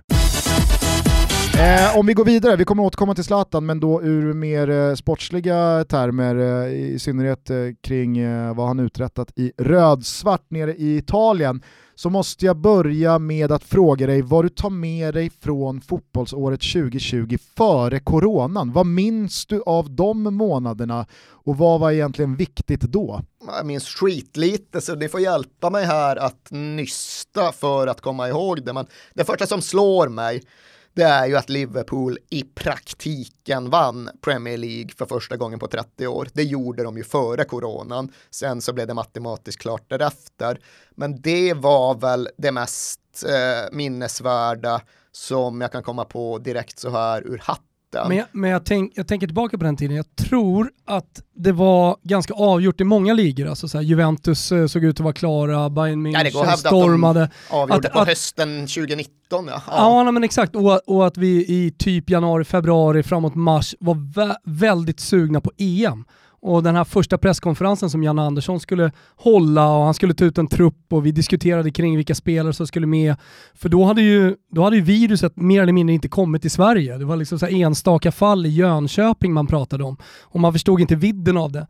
[1.60, 4.94] Eh, om vi går vidare, vi kommer återkomma till Zlatan, men då ur mer eh,
[4.96, 10.98] sportsliga termer, eh, i synnerhet eh, kring eh, vad han uträttat i rödsvart nere i
[10.98, 11.62] Italien
[12.00, 16.60] så måste jag börja med att fråga dig vad du tar med dig från fotbollsåret
[16.60, 18.72] 2020 före coronan.
[18.72, 23.22] Vad minns du av de månaderna och vad var egentligen viktigt då?
[23.48, 28.66] jag minns skitlite så ni får hjälpa mig här att nysta för att komma ihåg
[28.66, 28.74] det.
[28.74, 30.44] Men det första som slår mig
[30.94, 36.08] det är ju att Liverpool i praktiken vann Premier League för första gången på 30
[36.08, 36.28] år.
[36.34, 38.12] Det gjorde de ju före coronan.
[38.30, 40.60] Sen så blev det matematiskt klart därefter.
[40.92, 46.90] Men det var väl det mest eh, minnesvärda som jag kan komma på direkt så
[46.90, 50.16] här ur hatten men, jag, men jag, tänk, jag, tänker tillbaka på den tiden, jag
[50.16, 53.48] tror att det var ganska avgjort i många ligor.
[53.48, 57.24] Alltså så här, Juventus eh, såg ut att vara klara, Bayern München ja, stormade.
[57.24, 59.62] Att de avgjorde att, på att, hösten 2019 ja.
[59.68, 64.14] Ja, ja men exakt, och, och, att vi i typ januari, februari, framåt mars var
[64.16, 66.06] vä väldigt sugna på EM.
[66.42, 70.38] Och den här första presskonferensen som Janne Andersson skulle hålla och han skulle ta ut
[70.38, 73.16] en trupp och vi diskuterade kring vilka spelare som skulle med.
[73.54, 76.98] För då hade ju, då hade ju viruset mer eller mindre inte kommit till Sverige.
[76.98, 80.96] Det var liksom så enstaka fall i Jönköping man pratade om och man förstod inte
[80.96, 81.68] vidden av det.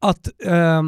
[0.00, 0.82] Att, eh,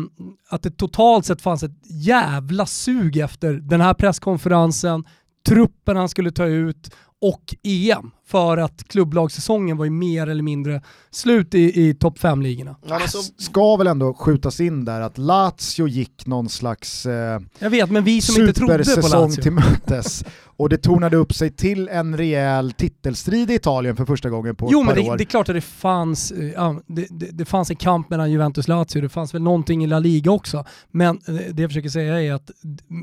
[0.50, 5.04] att det totalt sett fanns ett jävla sug efter den här presskonferensen,
[5.48, 10.82] truppen han skulle ta ut och EM för att klubblagssäsongen var ju mer eller mindre
[11.10, 12.76] slut i, i topp 5-ligorna.
[12.86, 13.18] Ja, så...
[13.38, 18.04] Ska väl ändå skjutas in där att Lazio gick någon slags eh, Jag vet, men
[18.04, 19.42] vi som inte trodde på Lazio.
[19.42, 24.30] till mötes och det tornade upp sig till en rejäl titelstrid i Italien för första
[24.30, 25.16] gången på jo, ett par men det, år.
[25.16, 28.64] det är klart att det fanns, ja, det, det, det, fanns en kamp mellan Juventus
[28.64, 31.88] och Lazio, det fanns väl någonting i La Liga också, men eh, det jag försöker
[31.88, 32.50] säga är att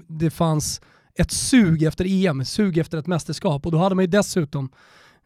[0.08, 0.82] det fanns
[1.16, 4.70] ett sug efter EM, sug efter ett mästerskap och då hade man ju dessutom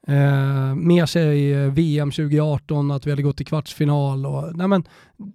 [0.08, 4.26] eh, med sig eh, VM 2018, att vi hade gått till kvartsfinal.
[4.26, 4.84] Och, nej men,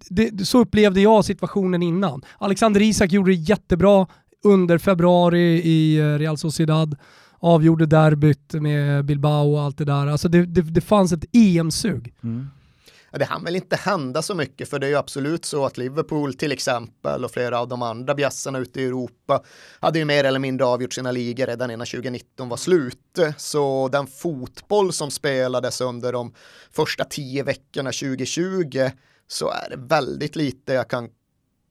[0.09, 2.23] det, så upplevde jag situationen innan.
[2.39, 4.07] Alexander Isak gjorde det jättebra
[4.45, 6.97] under februari i eh, Real Sociedad,
[7.39, 10.07] avgjorde derbyt med Bilbao och allt det där.
[10.07, 12.15] Alltså det, det, det fanns ett EM-sug.
[12.23, 12.47] Mm
[13.19, 16.35] det hann väl inte hända så mycket för det är ju absolut så att Liverpool
[16.35, 19.43] till exempel och flera av de andra bjässarna ute i Europa
[19.81, 23.19] hade ju mer eller mindre avgjort sina ligor redan innan 2019 var slut.
[23.37, 26.35] Så den fotboll som spelades under de
[26.73, 28.91] första tio veckorna 2020
[29.27, 31.09] så är det väldigt lite jag kan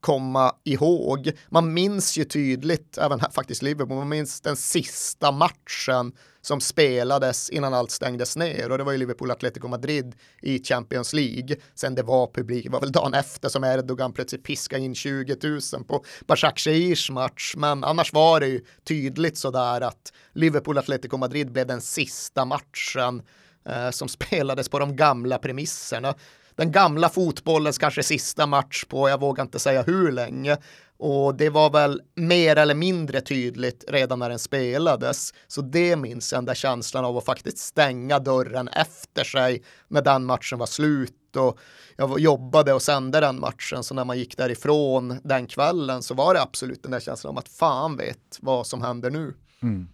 [0.04, 1.32] komma ihåg.
[1.50, 6.12] Man minns ju tydligt, även här, faktiskt Liverpool, man minns den sista matchen
[6.42, 11.14] som spelades innan allt stängdes ner och det var ju Liverpool Atletico Madrid i Champions
[11.14, 11.56] League.
[11.76, 15.38] Sen det var publik, det var väl dagen efter som Erdogan plötsligt piskade in 20
[15.44, 21.18] 000 på Bashak Shahirs match, men annars var det ju tydligt sådär att Liverpool Atletico
[21.18, 23.22] Madrid blev den sista matchen
[23.66, 26.16] eh, som spelades på de gamla premisserna
[26.56, 30.58] den gamla fotbollens kanske sista match på, jag vågar inte säga hur länge.
[30.98, 35.34] Och det var väl mer eller mindre tydligt redan när den spelades.
[35.48, 40.02] Så det minns jag, den där känslan av att faktiskt stänga dörren efter sig när
[40.02, 41.36] den matchen var slut.
[41.36, 41.60] Och
[41.98, 46.34] jag jobbade och sände den matchen, så när man gick därifrån den kvällen så var
[46.34, 49.34] det absolut den där känslan om att fan vet vad som händer nu.
[49.62, 49.88] Mm.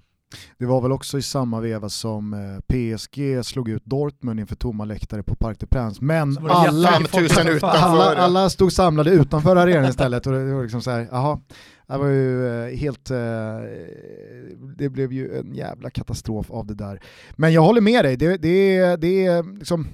[0.58, 4.86] Det var väl också i samma veva som eh, PSG slog ut Dortmund inför tomma
[4.86, 6.02] läktare på Parc des Princes.
[6.02, 6.90] Men alla,
[7.62, 11.40] alla, alla, stod samlade utanför arenan istället och det var liksom så här, jaha,
[11.88, 13.18] det var ju eh, helt, eh,
[14.78, 17.02] det blev ju en jävla katastrof av det där.
[17.32, 19.88] Men jag håller med dig, det, det, det är liksom,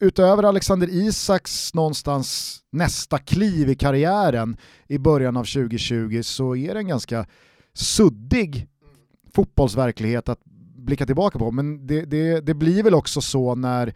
[0.00, 6.80] utöver Alexander Isaks någonstans nästa kliv i karriären i början av 2020 så är det
[6.80, 7.26] en ganska
[7.74, 8.68] suddig
[9.36, 10.44] fotbollsverklighet att
[10.76, 11.50] blicka tillbaka på.
[11.50, 13.94] Men det, det, det blir väl också så när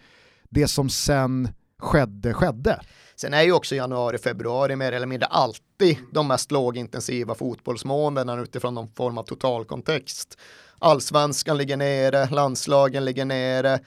[0.48, 1.48] det som sen
[1.78, 2.80] skedde, skedde.
[3.16, 8.74] Sen är ju också januari, februari mer eller mindre alltid de mest lågintensiva fotbollsmånaderna utifrån
[8.74, 10.38] någon form av totalkontext.
[10.78, 13.78] Allsvenskan ligger nere, landslagen ligger nere,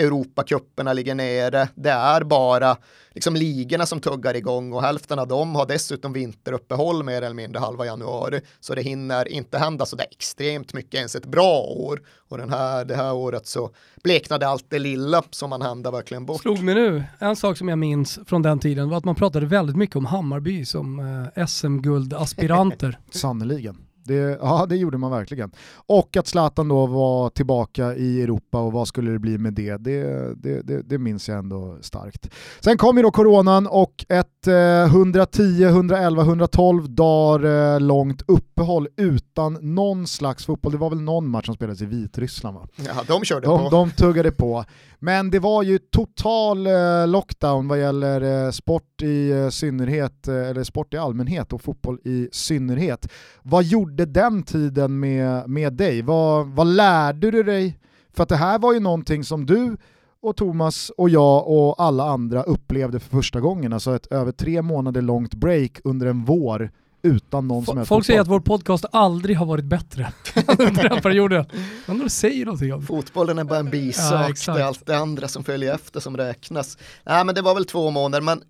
[0.00, 1.68] Europacuperna ligger nere.
[1.74, 2.76] Det är bara
[3.14, 7.60] liksom ligorna som tuggar igång och hälften av dem har dessutom vinteruppehåll mer eller mindre
[7.60, 8.40] halva januari.
[8.60, 12.02] Så det hinner inte hända så det är extremt mycket ens ett bra år.
[12.28, 13.70] Och den här, det här året så
[14.02, 16.40] bleknade allt det lilla som man hända verkligen bort.
[16.40, 19.46] Slog mig nu, en sak som jag minns från den tiden var att man pratade
[19.46, 20.98] väldigt mycket om Hammarby som
[21.36, 22.98] eh, SM-guldaspiranter.
[23.10, 23.89] Sannerligen.
[24.10, 25.50] Det, ja, det gjorde man verkligen.
[25.86, 29.76] Och att Zlatan då var tillbaka i Europa och vad skulle det bli med det?
[29.76, 30.02] Det,
[30.36, 32.30] det, det, det minns jag ändå starkt.
[32.60, 38.88] Sen kom ju då coronan och ett eh, 110, 111, 112 dagar eh, långt uppehåll
[38.96, 40.72] utan någon slags fotboll.
[40.72, 42.66] Det var väl någon match som spelades i Vitryssland va?
[42.76, 43.68] Ja, de körde de, på.
[43.68, 44.64] De tuggade på.
[45.02, 50.48] Men det var ju total eh, lockdown vad gäller eh, sport i eh, synnerhet, eh,
[50.48, 53.08] eller sport i allmänhet och fotboll i synnerhet.
[53.42, 56.02] Vad gjorde den tiden med, med dig?
[56.02, 57.78] Vad, vad lärde du dig?
[58.12, 59.76] För att det här var ju någonting som du
[60.22, 64.62] och Thomas och jag och alla andra upplevde för första gången, alltså ett över tre
[64.62, 66.70] månader långt break under en vår
[67.02, 70.12] utan någon som helst Folk säger att vår podcast aldrig har varit bättre
[70.58, 71.44] under den perioden.
[71.86, 74.56] Men de säger någonting om Fotbollen är bara en Ja, bisak, exakt.
[74.56, 76.78] det är allt det andra som följer efter som räknas.
[77.04, 78.42] Nej men det var väl två månader, men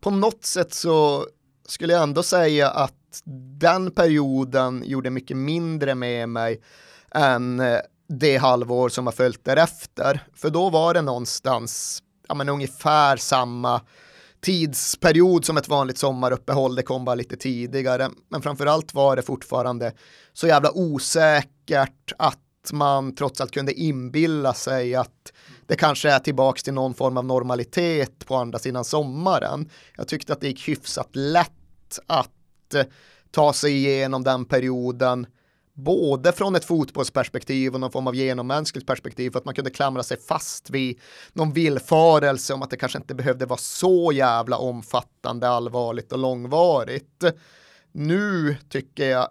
[0.00, 1.26] på något sätt så
[1.68, 2.94] skulle jag ändå säga att
[3.60, 6.60] den perioden gjorde mycket mindre med mig
[7.14, 10.26] än eh, det halvår som har följt därefter.
[10.34, 13.80] För då var det någonstans, ja men ungefär samma
[14.40, 18.10] tidsperiod som ett vanligt sommaruppehåll, det kom bara lite tidigare.
[18.28, 19.92] Men framförallt var det fortfarande
[20.32, 22.38] så jävla osäkert att
[22.72, 25.32] man trots allt kunde inbilla sig att
[25.66, 29.70] det kanske är tillbaks till någon form av normalitet på andra sidan sommaren.
[29.96, 32.30] Jag tyckte att det gick hyfsat lätt att
[32.74, 32.84] Eh,
[33.30, 35.26] ta sig igenom den perioden
[35.74, 40.02] både från ett fotbollsperspektiv och någon form av genommänskligt perspektiv för att man kunde klamra
[40.02, 41.00] sig fast vid
[41.32, 47.24] någon villfarelse om att det kanske inte behövde vara så jävla omfattande, allvarligt och långvarigt.
[47.92, 49.28] Nu tycker jag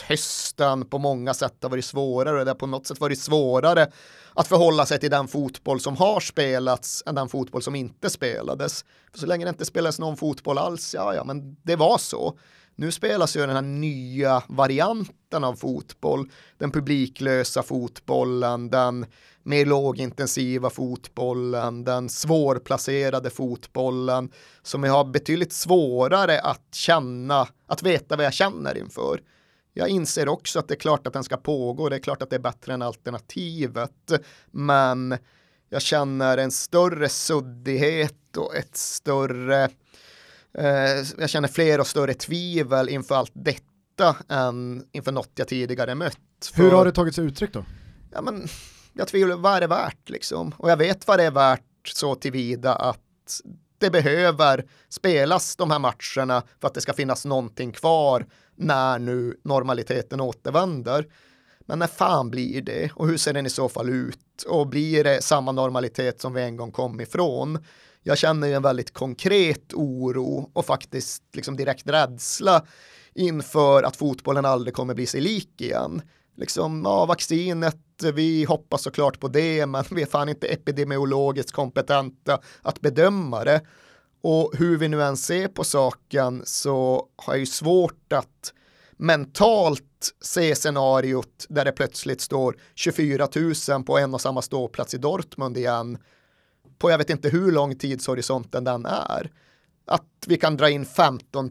[0.00, 3.90] hösten på många sätt har varit svårare och det har på något sätt varit svårare
[4.34, 8.84] att förhålla sig till den fotboll som har spelats än den fotboll som inte spelades.
[9.12, 12.38] För så länge det inte spelades någon fotboll alls, ja, ja, men det var så.
[12.78, 19.06] Nu spelas ju den här nya varianten av fotboll, den publiklösa fotbollen, den
[19.42, 24.30] mer lågintensiva fotbollen, den svårplacerade fotbollen
[24.62, 29.20] som jag har betydligt svårare att känna, att veta vad jag känner inför.
[29.78, 32.30] Jag inser också att det är klart att den ska pågå, det är klart att
[32.30, 34.12] det är bättre än alternativet,
[34.50, 35.18] men
[35.68, 39.70] jag känner en större suddighet och ett större
[40.58, 45.94] Eh, jag känner fler och större tvivel inför allt detta än inför något jag tidigare
[45.94, 46.18] mött.
[46.54, 47.64] Hur För- har det tagit sig uttryck då?
[48.12, 48.48] ja, men,
[48.92, 50.54] jag tvivlar, vad är det värt liksom?
[50.58, 51.62] Och jag vet vad det är värt
[51.94, 53.40] så tillvida att
[53.78, 59.40] det behöver spelas de här matcherna för att det ska finnas någonting kvar när nu
[59.44, 61.06] normaliteten återvänder.
[61.66, 62.90] Men när fan blir det?
[62.94, 64.42] Och hur ser den i så fall ut?
[64.48, 67.64] Och blir det samma normalitet som vi en gång kom ifrån?
[68.02, 72.66] Jag känner ju en väldigt konkret oro och faktiskt liksom direkt rädsla
[73.14, 76.02] inför att fotbollen aldrig kommer bli sig lik igen.
[76.36, 77.76] Liksom, ja, vaccinet,
[78.14, 83.60] vi hoppas såklart på det, men vi är fan inte epidemiologiskt kompetenta att bedöma det.
[84.22, 88.52] Och hur vi nu än ser på saken så har jag ju svårt att
[88.96, 93.28] mentalt se scenariot där det plötsligt står 24
[93.68, 95.98] 000 på en och samma ståplats i Dortmund igen
[96.78, 99.30] på jag vet inte hur lång tidshorisonten den är.
[99.86, 101.50] Att vi kan dra in 15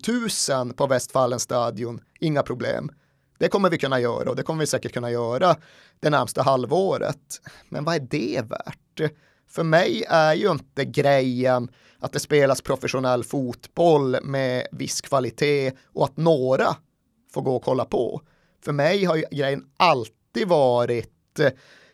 [0.49, 2.91] 000 på Westfalenstadion, inga problem.
[3.37, 5.55] Det kommer vi kunna göra och det kommer vi säkert kunna göra
[5.99, 7.41] det närmsta halvåret.
[7.69, 9.11] Men vad är det värt?
[9.49, 11.69] För mig är ju inte grejen
[11.99, 16.75] att det spelas professionell fotboll med viss kvalitet och att några
[17.33, 18.21] får gå och kolla på.
[18.65, 21.39] För mig har ju grejen alltid varit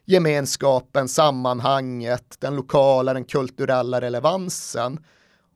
[0.05, 5.05] gemenskapen, sammanhanget, den lokala, den kulturella relevansen.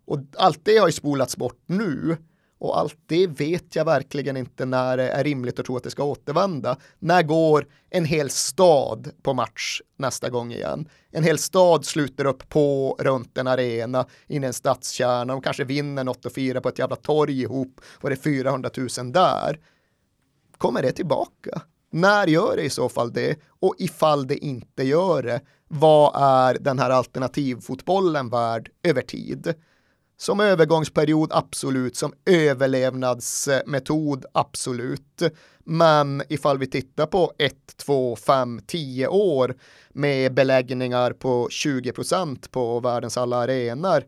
[0.05, 2.17] Och allt det har ju spolats bort nu.
[2.59, 5.89] Och allt det vet jag verkligen inte när det är rimligt att tro att det
[5.91, 6.77] ska återvända.
[6.99, 10.89] När går en hel stad på match nästa gång igen?
[11.11, 15.63] En hel stad sluter upp på runt en arena in i en stadskärna och kanske
[15.63, 19.59] vinner något och firar på ett jävla torg ihop och det är 400 000 där.
[20.57, 21.61] Kommer det tillbaka?
[21.91, 23.39] När gör det i så fall det?
[23.59, 29.53] Och ifall det inte gör det, vad är den här alternativfotbollen värd över tid?
[30.17, 35.21] Som övergångsperiod absolut, som överlevnadsmetod absolut.
[35.59, 39.55] Men ifall vi tittar på 1, 2, 5, 10 år
[39.89, 44.03] med beläggningar på 20 procent på världens alla arenor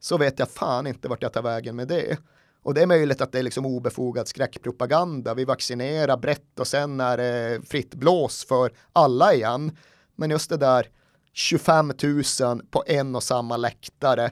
[0.00, 2.18] så vet jag fan inte vart jag tar vägen med det.
[2.62, 5.34] Och det är möjligt att det är liksom obefogad skräckpropaganda.
[5.34, 9.76] Vi vaccinerar brett och sen är det fritt blås för alla igen.
[10.16, 10.86] Men just det där
[11.32, 11.92] 25
[12.40, 14.30] 000 på en och samma läktare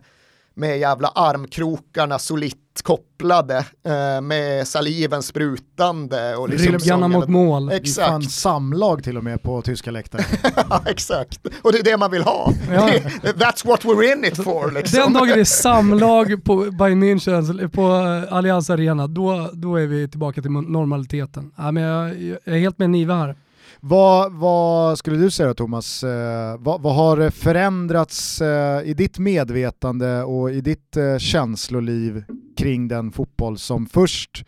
[0.57, 7.69] med jävla armkrokarna solitt kopplade eh, med saliven sprutande och liksom Rillebjörnar mot mål.
[7.69, 10.23] Är fan Exakt, samlag till och med på tyska läktare.
[10.71, 11.47] Ja, exakt.
[11.63, 12.53] Och det är det man vill ha.
[12.71, 12.89] Ja.
[13.23, 14.71] That's what we're in it for.
[14.73, 14.99] Liksom.
[15.01, 19.87] Den dagen det är samlag på Bayern München, på eh, Allianz Arena, då, då är
[19.87, 21.53] vi tillbaka till normaliteten.
[21.57, 23.37] Ja, men jag, jag är helt med Niva här.
[23.81, 26.05] Vad, vad skulle du säga då, Thomas?
[26.05, 32.25] Eh, vad, vad har förändrats eh, i ditt medvetande och i ditt eh, känsloliv
[32.57, 34.45] kring den fotboll som först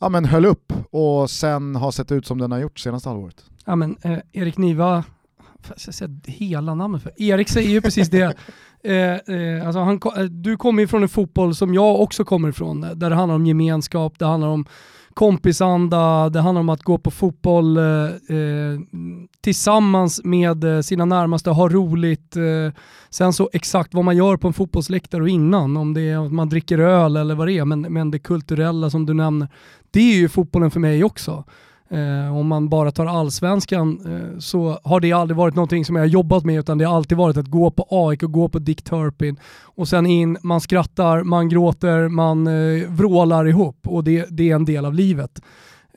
[0.00, 3.44] ja, men höll upp och sen har sett ut som den har gjort senaste halvåret?
[3.64, 5.04] Ja, men, eh, Erik Niva
[5.68, 7.22] jag säga hela namnet för?
[7.22, 8.36] Erik säger ju precis det.
[8.86, 12.80] Eh, eh, alltså han, du kommer ju från en fotboll som jag också kommer ifrån,
[12.80, 14.66] där det handlar om gemenskap, det handlar om
[15.14, 18.80] kompisanda, det handlar om att gå på fotboll eh, eh
[19.40, 22.36] tillsammans med eh, sina närmaste, ha roligt.
[22.36, 26.26] Eh, sen så exakt vad man gör på en fotbollsläktare och innan, om det är
[26.26, 29.48] att man dricker öl eller vad det är, men, men det kulturella som du nämner,
[29.90, 31.44] det är ju fotbollen för mig också.
[31.94, 36.02] Eh, om man bara tar allsvenskan eh, så har det aldrig varit någonting som jag
[36.02, 38.58] har jobbat med utan det har alltid varit att gå på AIK och gå på
[38.58, 44.26] Dick Turpin och sen in, man skrattar, man gråter, man eh, vrålar ihop och det,
[44.30, 45.40] det är en del av livet.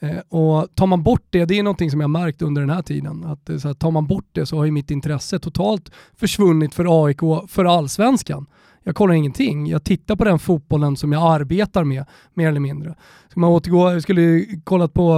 [0.01, 2.81] Eh, och tar man bort det, det är någonting som jag märkt under den här
[2.81, 5.91] tiden, att eh, så här, tar man bort det så har ju mitt intresse totalt
[6.15, 8.45] försvunnit för AIK, för allsvenskan.
[8.87, 9.67] Jag kollar ingenting.
[9.67, 12.95] Jag tittar på den fotbollen som jag arbetar med, mer eller mindre.
[13.29, 15.11] Ska man återgå, jag skulle kollat på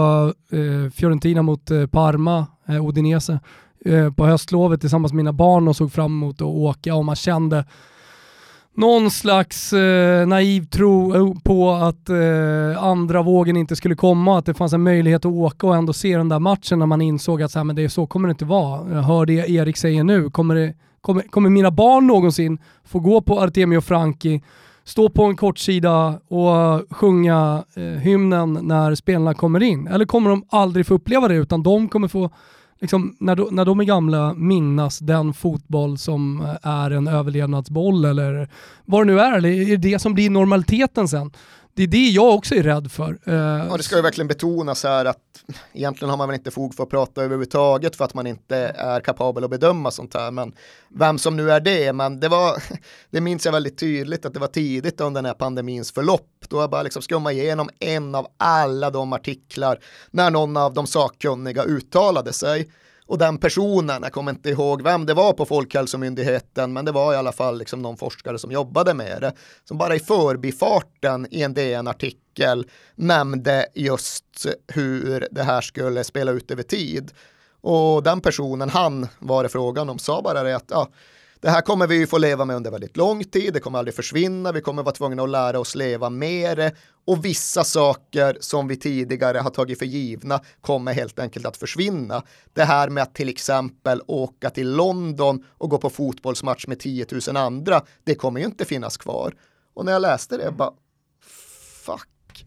[0.51, 3.39] eh, Fiorentina mot eh, Parma, eh, Odinese,
[3.85, 7.15] eh, på höstlovet tillsammans med mina barn och såg fram emot att åka och man
[7.15, 7.65] kände
[8.75, 14.45] någon slags eh, naiv tro eh, på att eh, andra vågen inte skulle komma, att
[14.45, 17.41] det fanns en möjlighet att åka och ändå se den där matchen när man insåg
[17.41, 18.93] att så, här, men det är så kommer det inte vara.
[18.93, 23.21] Jag hör det Erik säger nu, kommer det Kommer, kommer mina barn någonsin få gå
[23.21, 24.41] på Artemio Franki,
[24.83, 29.87] stå på en kortsida och sjunga eh, hymnen när spelarna kommer in?
[29.87, 32.29] Eller kommer de aldrig få uppleva det utan de kommer få,
[32.81, 38.05] liksom, när, de, när de är gamla, minnas den fotboll som eh, är en överlevnadsboll
[38.05, 38.49] eller
[38.85, 41.31] vad det nu är, eller är det det som blir normaliteten sen?
[41.79, 43.19] Det är det jag också är rädd för.
[43.25, 45.17] Eh, ja, det ska ju verkligen betonas här att
[45.73, 48.99] egentligen har man väl inte fog för att prata överhuvudtaget för att man inte är
[48.99, 50.31] kapabel att bedöma sånt här.
[50.31, 50.53] Men
[50.89, 52.63] vem som nu är det, men det var,
[53.09, 56.45] det minns jag väldigt tydligt att det var tidigt under den här pandemins förlopp.
[56.47, 59.79] Då jag bara liksom skumma igenom en av alla de artiklar
[60.11, 62.69] när någon av de sakkunniga uttalade sig.
[63.09, 67.13] Och den personen, jag kommer inte ihåg vem det var på Folkhälsomyndigheten, men det var
[67.13, 69.33] i alla fall liksom någon forskare som jobbade med det,
[69.63, 76.51] som bara i förbifarten i en DN-artikel nämnde just hur det här skulle spela ut
[76.51, 77.11] över tid.
[77.61, 80.87] Och den personen, han var det frågan om, sa bara det att ja,
[81.41, 83.95] det här kommer vi ju få leva med under väldigt lång tid, det kommer aldrig
[83.95, 86.75] försvinna, vi kommer vara tvungna att lära oss leva med det
[87.05, 92.23] och vissa saker som vi tidigare har tagit för givna kommer helt enkelt att försvinna.
[92.53, 97.05] Det här med att till exempel åka till London och gå på fotbollsmatch med 10
[97.27, 99.33] 000 andra, det kommer ju inte finnas kvar.
[99.73, 100.71] Och när jag läste det, bara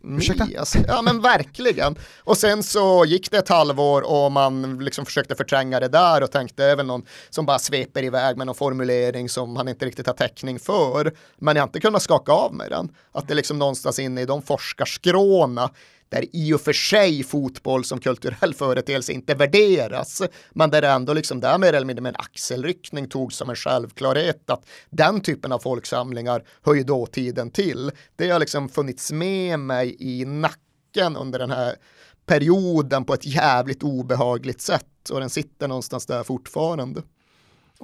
[0.04, 0.46] Mm, ursäkta?
[0.58, 1.96] Alltså, ja men verkligen.
[2.18, 6.30] Och sen så gick det ett halvår och man liksom försökte förtränga det där och
[6.30, 10.14] tänkte även någon som bara sveper iväg med någon formulering som han inte riktigt har
[10.14, 11.12] täckning för.
[11.38, 12.88] Men jag har inte kunnat skaka av mig den.
[13.12, 15.70] Att det liksom någonstans inne i de forskarskråna
[16.12, 21.12] där i och för sig fotboll som kulturell företeelse inte värderas, men där det ändå
[21.12, 25.52] liksom där mer eller mindre med en axelryckning togs som en självklarhet att den typen
[25.52, 27.90] av folksamlingar hör ju dåtiden till.
[28.16, 31.74] Det har liksom funnits med mig i nacken under den här
[32.26, 37.02] perioden på ett jävligt obehagligt sätt och den sitter någonstans där fortfarande.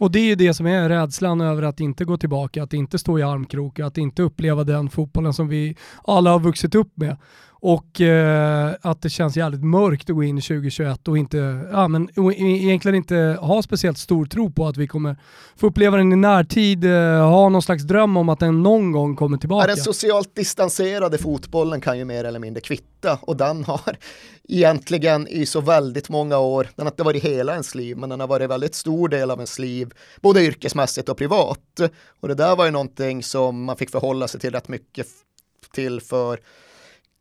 [0.01, 2.99] Och det är ju det som är rädslan över att inte gå tillbaka, att inte
[2.99, 7.17] stå i armkrok, att inte uppleva den fotbollen som vi alla har vuxit upp med.
[7.61, 11.89] Och eh, att det känns jävligt mörkt att gå in i 2021 och, inte, ja,
[11.89, 15.17] men, och egentligen inte ha speciellt stor tro på att vi kommer
[15.57, 19.17] få uppleva den i närtid, eh, ha någon slags dröm om att den någon gång
[19.17, 19.67] kommer tillbaka.
[19.67, 23.97] den socialt distanserade fotbollen kan ju mer eller mindre kvitta och den har
[24.49, 28.21] egentligen i så väldigt många år, den har inte varit hela ens liv, men den
[28.21, 29.91] har varit väldigt stor del av ens liv,
[30.21, 31.81] både yrkesmässigt och privat.
[32.21, 35.07] Och det där var ju någonting som man fick förhålla sig till rätt mycket
[35.73, 36.39] till för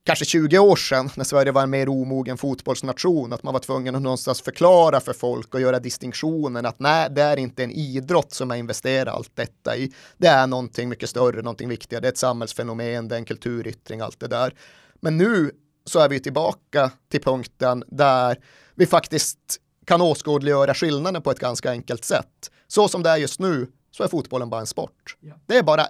[0.08, 3.96] kanske 20 år sedan när Sverige var en mer omogen fotbollsnation, att man var tvungen
[3.96, 8.34] att någonstans förklara för folk och göra distinktionen att nej, det är inte en idrott
[8.34, 9.94] som jag investerar allt detta i.
[10.18, 14.02] Det är någonting mycket större, någonting viktigare, det är ett samhällsfenomen, det är en kulturyttring,
[14.02, 14.54] allt det där.
[15.00, 15.52] Men nu
[15.86, 18.38] så är vi tillbaka till punkten där
[18.76, 19.40] vi faktiskt
[19.86, 22.52] kan åskådliggöra skillnaden på ett ganska enkelt sätt.
[22.68, 25.18] Så som det är just nu så är fotbollen bara en sport.
[25.46, 25.88] Det är bara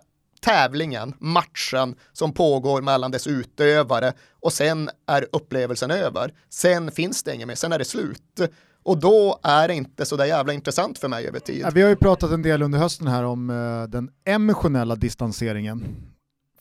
[0.47, 6.33] tävlingen, matchen som pågår mellan dess utövare och sen är upplevelsen över.
[6.49, 8.41] Sen finns det inget mer, sen är det slut.
[8.83, 11.61] Och då är det inte så där jävla intressant för mig över tid.
[11.61, 15.85] Ja, vi har ju pratat en del under hösten här om uh, den emotionella distanseringen.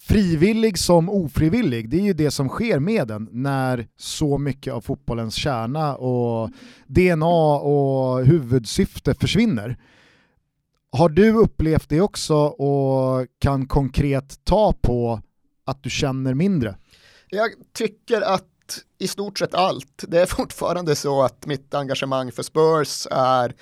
[0.01, 4.80] Frivillig som ofrivillig, det är ju det som sker med den när så mycket av
[4.80, 6.51] fotbollens kärna och
[6.87, 9.76] DNA och huvudsyfte försvinner.
[10.97, 15.21] Har du upplevt det också och kan konkret ta på
[15.67, 16.77] att du känner mindre?
[17.29, 18.45] Jag tycker att
[18.99, 20.05] i stort sett allt.
[20.09, 23.55] Det är fortfarande så att mitt engagemang för Spurs är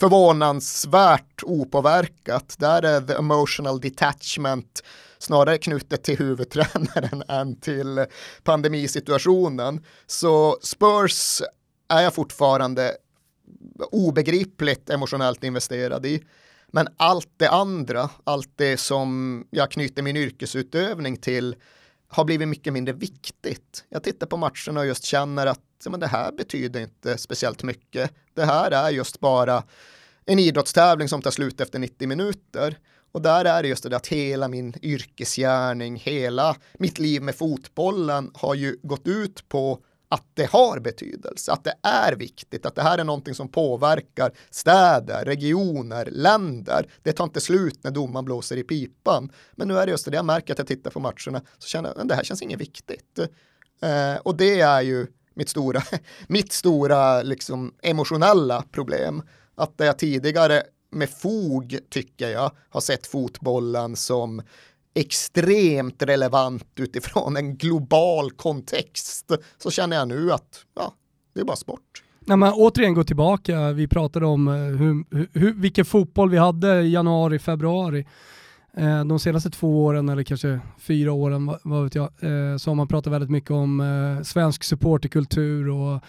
[0.00, 2.56] förvånansvärt opåverkat.
[2.58, 4.84] Där är the emotional detachment
[5.18, 8.06] snarare knutet till huvudtränaren än till
[8.42, 9.84] pandemisituationen.
[10.06, 11.42] Så Spurs
[11.88, 12.92] är jag fortfarande
[13.90, 16.22] obegripligt emotionellt investerad i.
[16.74, 21.56] Men allt det andra, allt det som jag knyter min yrkesutövning till
[22.08, 23.84] har blivit mycket mindre viktigt.
[23.88, 25.60] Jag tittar på matcherna och just känner att
[25.90, 28.10] men det här betyder inte speciellt mycket.
[28.34, 29.62] Det här är just bara
[30.24, 32.78] en idrottstävling som tar slut efter 90 minuter.
[33.12, 38.30] Och där är det just det att hela min yrkesgärning, hela mitt liv med fotbollen
[38.34, 39.78] har ju gått ut på
[40.12, 44.32] att det har betydelse, att det är viktigt, att det här är någonting som påverkar
[44.50, 46.86] städer, regioner, länder.
[47.02, 49.32] Det tar inte slut när domaren blåser i pipan.
[49.52, 51.88] Men nu är det just det, jag märker att jag tittar på matcherna så känner
[51.88, 53.18] jag att det här känns inget viktigt.
[53.82, 55.82] Eh, och det är ju mitt stora,
[56.26, 59.22] mitt stora liksom, emotionella problem.
[59.54, 64.42] Att det jag tidigare med fog, tycker jag, har sett fotbollen som
[64.94, 70.94] extremt relevant utifrån en global kontext så känner jag nu att ja,
[71.34, 72.02] det är bara sport.
[72.20, 75.04] När man återigen går tillbaka, vi pratade om eh, hur,
[75.38, 78.06] hur, vilken fotboll vi hade i januari, februari.
[78.76, 82.74] Eh, de senaste två åren, eller kanske fyra åren, vad vet jag, eh, så har
[82.74, 86.02] man pratat väldigt mycket om eh, svensk supporterkultur och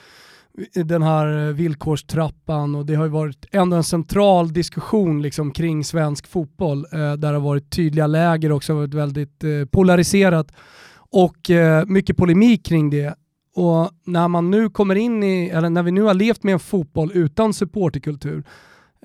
[0.74, 5.84] den här eh, villkorstrappan och det har ju varit ändå en central diskussion liksom kring
[5.84, 10.51] svensk fotboll eh, där det har varit tydliga läger också, varit väldigt eh, polariserat
[10.95, 13.16] och eh, mycket polemik kring det.
[13.56, 16.60] Och när man nu kommer in i, eller när vi nu har levt med en
[16.60, 18.43] fotboll utan supporterkultur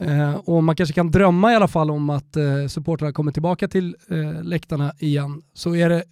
[0.01, 3.68] eh, och man kanske kan drömma i alla fall om att eh, supportrarna kommer tillbaka
[3.68, 6.05] till eh, läktarna igen, så är det,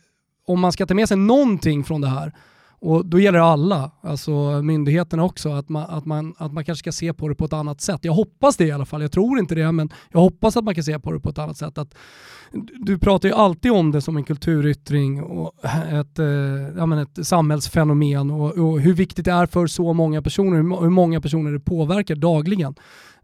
[0.46, 2.32] om man ska ta med sig någonting från det här,
[2.86, 6.82] och då gäller det alla, alltså myndigheterna också, att man, att, man, att man kanske
[6.82, 8.00] ska se på det på ett annat sätt.
[8.02, 10.74] Jag hoppas det i alla fall, jag tror inte det, men jag hoppas att man
[10.74, 11.78] kan se på det på ett annat sätt.
[11.78, 11.94] Att,
[12.74, 15.52] du pratar ju alltid om det som en kulturyttring och
[15.92, 16.26] ett, eh,
[16.76, 20.90] ja, men ett samhällsfenomen och, och, hur viktigt det är för så många personer, hur
[20.90, 22.74] många personer det påverkar dagligen.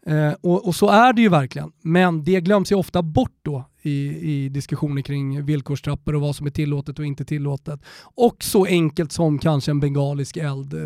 [0.06, 3.64] Eh, och, och, så är det ju verkligen, men det glöms ju ofta bort då
[3.82, 7.80] i, i diskussioner kring villkorstrappor och vad som är tillåtet och inte tillåtet.
[8.14, 10.74] Och så enkelt som kanske en bengalisk eld.
[10.74, 10.80] Eh,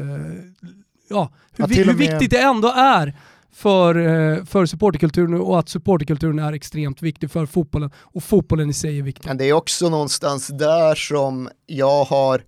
[1.09, 3.16] ja, hur, ja, hur viktigt det ändå är
[3.53, 8.72] för, eh, för supporterkulturen och att supporterkulturen är extremt viktig för fotbollen och fotbollen i
[8.72, 9.28] sig är viktig.
[9.28, 12.42] Men det är också någonstans där som jag har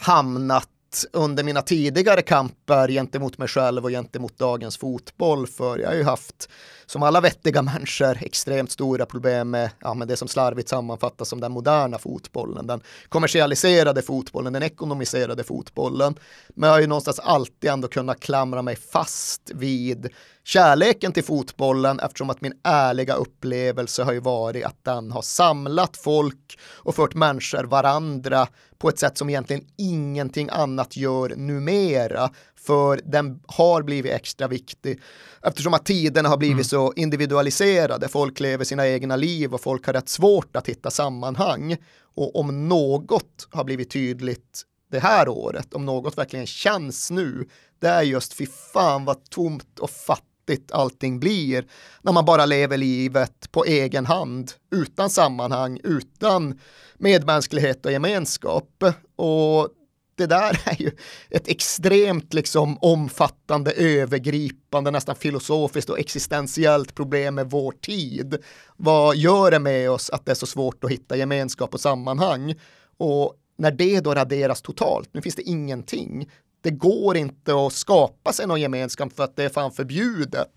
[0.00, 0.68] hamnat
[1.12, 5.46] under mina tidigare kamper gentemot mig själv och gentemot dagens fotboll.
[5.46, 6.48] För jag har ju haft,
[6.86, 11.40] som alla vettiga människor, extremt stora problem med, ja, med det som slarvigt sammanfattas som
[11.40, 16.14] den moderna fotbollen, den kommersialiserade fotbollen, den ekonomiserade fotbollen.
[16.48, 20.08] Men jag har ju någonstans alltid ändå kunnat klamra mig fast vid
[20.44, 25.96] kärleken till fotbollen eftersom att min ärliga upplevelse har ju varit att den har samlat
[25.96, 28.46] folk och fört människor varandra
[28.78, 32.30] på ett sätt som egentligen ingenting annat gör numera
[32.66, 35.00] för den har blivit extra viktig
[35.42, 36.64] eftersom att tiderna har blivit mm.
[36.64, 38.08] så individualiserade.
[38.08, 41.76] Folk lever sina egna liv och folk har rätt svårt att hitta sammanhang.
[42.16, 47.88] Och om något har blivit tydligt det här året, om något verkligen känns nu, det
[47.88, 51.64] är just fy fan vad tomt och fattigt fattigt allting blir
[52.02, 56.58] när man bara lever livet på egen hand utan sammanhang, utan
[56.98, 58.84] medmänsklighet och gemenskap.
[59.16, 59.68] Och
[60.16, 60.90] det där är ju
[61.30, 68.36] ett extremt liksom omfattande, övergripande, nästan filosofiskt och existentiellt problem med vår tid.
[68.76, 72.54] Vad gör det med oss att det är så svårt att hitta gemenskap och sammanhang?
[72.98, 76.28] Och när det då raderas totalt, nu finns det ingenting,
[76.64, 80.48] det går inte att skapa sig någon gemenskap för att det är fan förbjudet.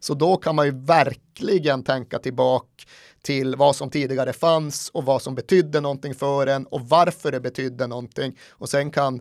[0.00, 2.66] Så då kan man ju verkligen tänka tillbaka
[3.22, 7.40] till vad som tidigare fanns och vad som betydde någonting för en och varför det
[7.40, 8.38] betydde någonting.
[8.50, 9.20] Och sen kan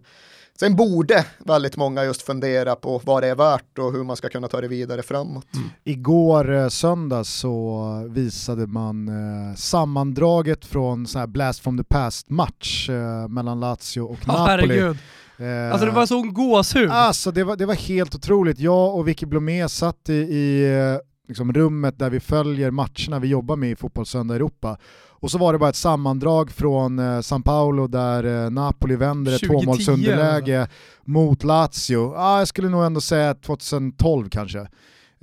[0.60, 4.30] Sen borde väldigt många just fundera på vad det är värt och hur man ska
[4.30, 5.46] kunna ta det vidare framåt.
[5.54, 5.70] Mm.
[5.84, 12.90] Igår eh, söndag så visade man eh, sammandraget från så här Blast from the Past-match
[12.90, 14.48] eh, mellan Lazio och Napoli.
[14.48, 14.98] Herregud.
[15.42, 16.90] Eh, alltså det var sån gåshud.
[16.90, 18.60] Alltså det var, det var helt otroligt.
[18.60, 23.28] Jag och Vicky Blomé satt i, i eh, liksom rummet där vi följer matcherna vi
[23.28, 24.78] jobbar med i Fotbollssöndag Europa.
[25.22, 29.36] Och så var det bara ett sammandrag från eh, San Paolo där eh, Napoli vänder
[29.36, 30.68] ett tvåmålsunderläge
[31.06, 32.14] mot Lazio.
[32.18, 34.68] Ah, jag skulle nog ändå säga 2012 kanske.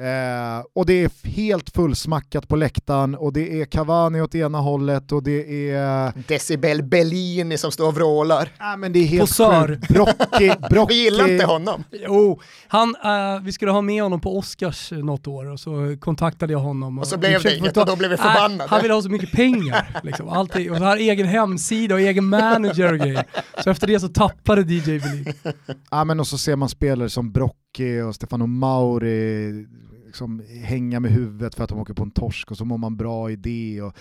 [0.01, 5.13] Eh, och det är helt fullsmackat på läktaren och det är Cavani åt ena hållet
[5.13, 6.13] och det är...
[6.29, 8.53] Decibel Bellini som står och vrålar.
[8.59, 9.69] Ja, men det är helt Posör.
[9.69, 9.89] sjukt.
[9.89, 10.95] Brocki, Brocki.
[10.95, 11.85] Vi gillar inte honom.
[11.91, 15.97] Jo, han, eh, vi skulle ha med honom på Oscars eh, något år och så
[16.01, 16.99] kontaktade jag honom.
[16.99, 18.71] Och så vi blev det inget och då blev vi förbannade.
[18.71, 20.01] han ville ha så mycket pengar.
[20.03, 23.25] Liksom, alltid, och så har egen hemsida och egen manager och grejer.
[23.65, 25.33] Så efter det så tappade DJ Berlin.
[25.91, 27.33] Ja, men och så ser man spelare som
[27.79, 29.66] Brocchi och Stefano Mauri
[30.07, 32.97] liksom hänga med huvudet för att de åker på en torsk och så mår man
[32.97, 33.83] bra i det.
[33.83, 33.97] Och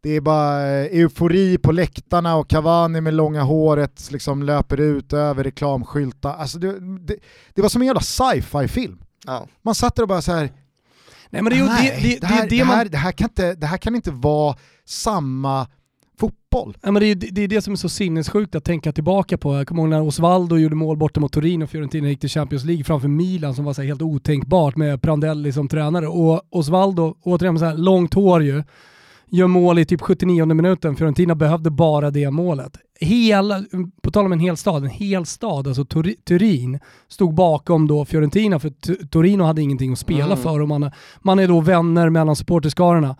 [0.00, 5.12] det är bara eh, eufori på läktarna och Cavani med långa håret liksom löper ut
[5.12, 6.34] över reklamskyltar.
[6.34, 7.16] Alltså det, det,
[7.54, 9.02] det var som en jävla sci-fi film.
[9.26, 9.46] Ja.
[9.62, 10.52] Man satt där och bara så här,
[11.30, 12.76] Nej men det är ju nej, det, det, det, här, det, är det det, man
[12.76, 15.66] här, det, här kan inte, det här kan inte vara samma
[16.26, 16.76] fotboll.
[16.82, 19.54] Ja, men det, är, det är det som är så sinnessjukt att tänka tillbaka på.
[19.56, 22.64] Jag kommer ihåg när Osvaldo gjorde mål borta mot Torino och Fiorentina gick till Champions
[22.64, 26.08] League framför Milan som var så helt otänkbart med Prandelli som tränare.
[26.08, 28.62] Och Osvaldo, återigen så här, långt hår ju,
[29.30, 30.96] gör mål i typ 79 minuten.
[30.96, 32.76] Fiorentina behövde bara det målet.
[33.00, 33.64] Hela,
[34.02, 35.84] på tal om en hel stad, en hel stad, alltså
[36.24, 40.38] Turin, stod bakom då Fiorentina för T- Torino hade ingenting att spela Mm.
[40.38, 43.16] för och man, man är då vänner mellan supporterskarorna.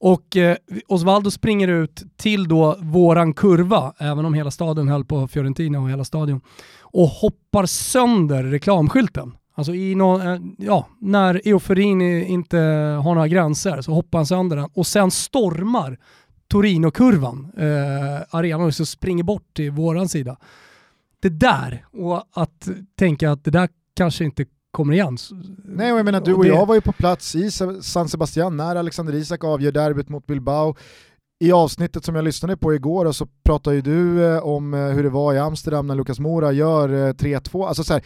[0.00, 0.56] Och eh,
[0.88, 5.90] Osvaldo springer ut till då våran kurva, även om hela staden höll på Fiorentina och
[5.90, 6.40] hela stadion,
[6.80, 9.32] och hoppar sönder reklamskylten.
[9.54, 12.58] Alltså i nå, eh, ja, när euforin inte
[13.04, 15.98] har några gränser så hoppar han sönder den och sen stormar
[16.48, 20.36] Torino-kurvan, eh, arenan, och så springer bort till våran sida.
[21.22, 25.16] Det där, och att tänka att det där kanske inte kommer igen.
[25.64, 27.50] Nej, och jag menar du och det- jag var ju på plats i
[27.82, 30.76] San Sebastian när Alexander Isak avgör derbyt mot Bilbao.
[31.44, 34.80] I avsnittet som jag lyssnade på igår och så pratade ju du eh, om eh,
[34.88, 37.66] hur det var i Amsterdam när Lukas Mora gör eh, 3-2.
[37.66, 38.04] Alltså så här,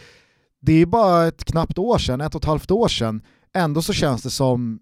[0.61, 3.21] det är bara ett knappt år sedan, ett och ett halvt år sedan.
[3.55, 4.79] Ändå så känns det som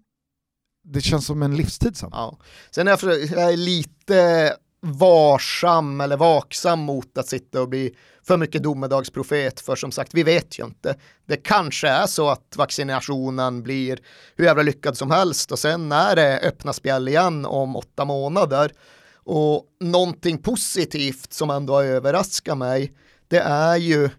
[0.84, 2.10] det känns som en livstid sedan.
[2.12, 2.38] Ja.
[2.70, 4.52] Sen är jag, för, jag är lite
[4.84, 7.94] varsam eller vaksam mot att sitta och bli
[8.26, 10.96] för mycket domedagsprofet för som sagt vi vet ju inte.
[11.26, 13.98] Det kanske är så att vaccinationen blir
[14.36, 18.72] hur jävla lyckad som helst och sen är det öppna spjäll igen om åtta månader.
[19.14, 22.92] Och någonting positivt som ändå har överraskat mig
[23.28, 24.10] det är ju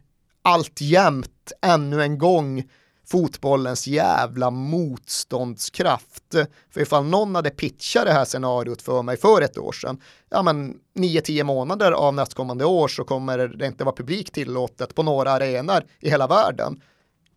[0.41, 2.63] alltjämt ännu en gång
[3.07, 6.35] fotbollens jävla motståndskraft.
[6.69, 10.41] För ifall någon hade pitchat det här scenariot för mig för ett år sedan, ja
[10.41, 15.31] men 9-10 månader av nästkommande år så kommer det inte vara publik tillåtet på några
[15.31, 16.81] arenor i hela världen.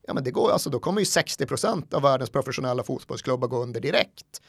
[0.06, 3.80] Ja men det går alltså, då kommer ju 60% av världens professionella fotbollsklubbar gå under
[3.80, 4.42] direkt.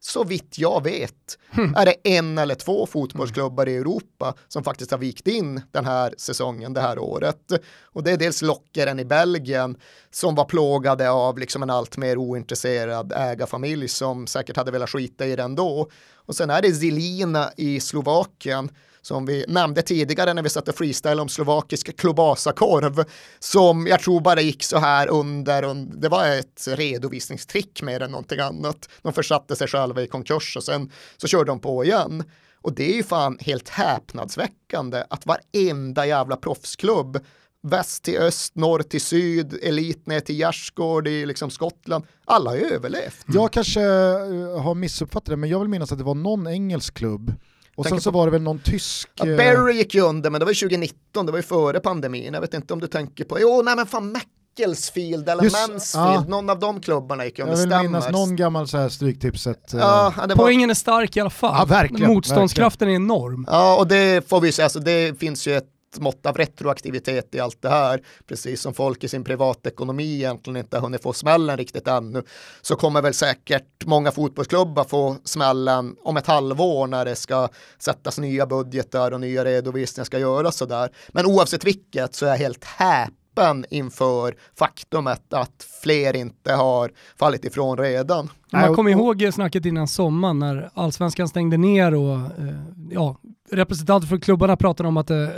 [0.00, 1.38] Så vitt jag vet
[1.76, 6.14] är det en eller två fotbollsklubbar i Europa som faktiskt har vikt in den här
[6.18, 7.52] säsongen, det här året.
[7.82, 9.76] Och det är dels Lockeren i Belgien
[10.10, 15.26] som var plågade av liksom en allt mer ointresserad ägarfamilj som säkert hade velat skita
[15.26, 15.90] i det ändå.
[16.14, 18.70] Och sen är det Zilina i Slovakien
[19.08, 23.04] som vi nämnde tidigare när vi satte freestyle om slovakisk klobasakorv
[23.38, 28.10] som jag tror bara gick så här under, under det var ett redovisningstrick mer än
[28.10, 28.88] någonting annat.
[29.02, 32.24] De försatte sig själva i konkurs och sen så körde de på igen.
[32.62, 37.18] Och det är ju fan helt häpnadsväckande att varenda jävla proffsklubb
[37.62, 42.04] väst till öst, norr till syd, elit ner till Gärsgård i liksom Skottland.
[42.24, 43.24] Alla har ju överlevt.
[43.26, 46.94] Jag kanske eh, har missuppfattat det, men jag vill minnas att det var någon engelsk
[46.94, 47.34] klubb
[47.78, 49.08] och sen så på- var det väl någon tysk...
[49.14, 51.80] Ja, eh, Barry gick ju under, men det var ju 2019, det var ju före
[51.80, 52.34] pandemin.
[52.34, 56.06] Jag vet inte om du tänker på, jo nej men fan Macclesfield eller Just- Mansfield,
[56.14, 56.24] ja.
[56.28, 59.74] någon av de klubbarna gick ju Jag under, vill minnas någon gammal så här stryktipset.
[59.74, 61.54] eh, Ja, det var, Poängen är stark i alla fall.
[61.58, 63.44] Ja, verkligen, Motståndskraften är enorm.
[63.50, 67.34] ja, och det får vi ju säga, alltså, det finns ju ett mått av retroaktivitet
[67.34, 71.12] i allt det här, precis som folk i sin privatekonomi egentligen inte har hunnit få
[71.12, 72.22] smällen riktigt ännu,
[72.62, 78.18] så kommer väl säkert många fotbollsklubbar få smällen om ett halvår när det ska sättas
[78.18, 80.90] nya budgetar och nya redovisningar ska göras sådär.
[81.08, 87.44] Men oavsett vilket så är jag helt häpen inför faktumet att fler inte har fallit
[87.44, 88.30] ifrån redan.
[88.52, 92.60] Man och- kommer ihåg snacket innan sommaren när allsvenskan stängde ner och eh,
[92.90, 93.16] ja,
[93.52, 95.28] representanter för klubbarna pratade om att eh,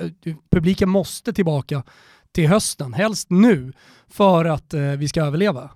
[0.50, 1.82] publiken måste tillbaka
[2.32, 3.72] till hösten, helst nu,
[4.08, 5.70] för att eh, vi ska överleva.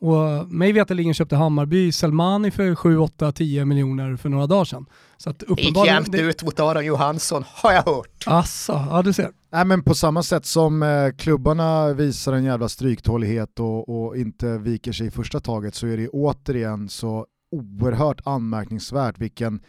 [0.00, 4.86] Och mig veterligen köpte Hammarby Selmani för 7, 8, 10 miljoner för några dagar sedan.
[5.16, 5.94] Så att Det gick uppenbarligen...
[5.94, 8.24] jämnt ut mot Aron Johansson, har jag hört.
[8.26, 9.30] Asså, ja du ser.
[9.52, 14.58] Nej men på samma sätt som eh, klubbarna visar en jävla stryktålighet och, och inte
[14.58, 19.60] viker sig i första taget så är det återigen så oerhört anmärkningsvärt vilken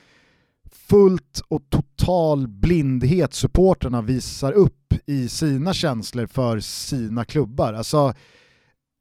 [0.71, 7.73] fullt och total blindhet supporterna visar upp i sina känslor för sina klubbar.
[7.73, 8.13] Alltså,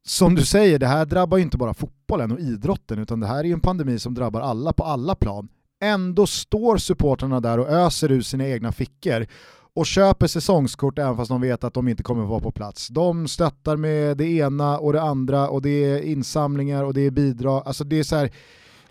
[0.07, 3.39] som du säger, det här drabbar ju inte bara fotbollen och idrotten, utan det här
[3.39, 5.47] är ju en pandemi som drabbar alla på alla plan.
[5.83, 9.27] Ändå står supportrarna där och öser ur sina egna fickor
[9.73, 12.87] och köper säsongskort även fast de vet att de inte kommer vara på plats.
[12.87, 17.11] De stöttar med det ena och det andra och det är insamlingar och det är
[17.11, 17.63] bidrag.
[17.65, 18.31] Alltså det är så här,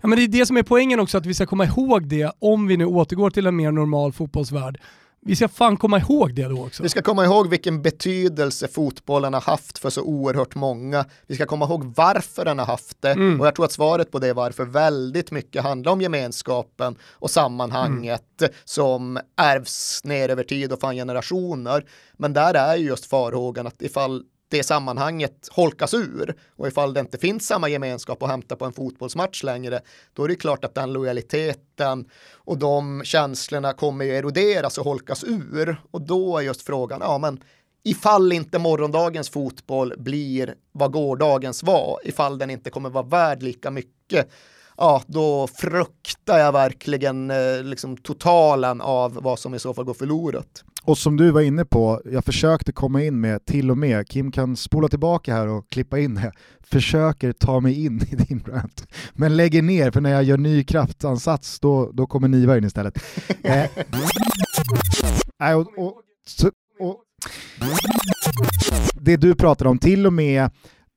[0.01, 2.31] Ja, men det är det som är poängen också, att vi ska komma ihåg det
[2.39, 4.79] om vi nu återgår till en mer normal fotbollsvärld.
[5.21, 6.83] Vi ska fan komma ihåg det då också.
[6.83, 11.05] Vi ska komma ihåg vilken betydelse fotbollen har haft för så oerhört många.
[11.27, 13.11] Vi ska komma ihåg varför den har haft det.
[13.11, 13.41] Mm.
[13.41, 18.41] Och jag tror att svaret på det varför väldigt mycket handlar om gemenskapen och sammanhanget
[18.41, 18.53] mm.
[18.65, 21.85] som ärvs ner över tid och fan generationer.
[22.17, 26.35] Men där är ju just farhågan att ifall det sammanhanget holkas ur.
[26.55, 29.81] Och ifall det inte finns samma gemenskap att hämta på en fotbollsmatch längre,
[30.13, 35.23] då är det klart att den lojaliteten och de känslorna kommer ju eroderas och holkas
[35.23, 35.81] ur.
[35.91, 37.43] Och då är just frågan, ja men
[37.83, 43.71] ifall inte morgondagens fotboll blir vad gårdagens var, ifall den inte kommer vara värd lika
[43.71, 44.29] mycket,
[44.79, 49.93] ja, då fruktar jag verkligen eh, liksom totalen av vad som i så fall går
[49.93, 50.63] förlorat.
[50.83, 54.31] Och som du var inne på, jag försökte komma in med till och med, Kim
[54.31, 56.31] kan spola tillbaka här och klippa in det,
[56.63, 58.87] försöker ta mig in i din rant.
[59.13, 63.03] Men lägger ner, för när jag gör ny kraftansats då, då kommer Niva in istället.
[63.43, 63.65] eh,
[65.55, 65.93] och, och,
[66.79, 67.03] och,
[68.93, 70.49] det du pratar om, till och med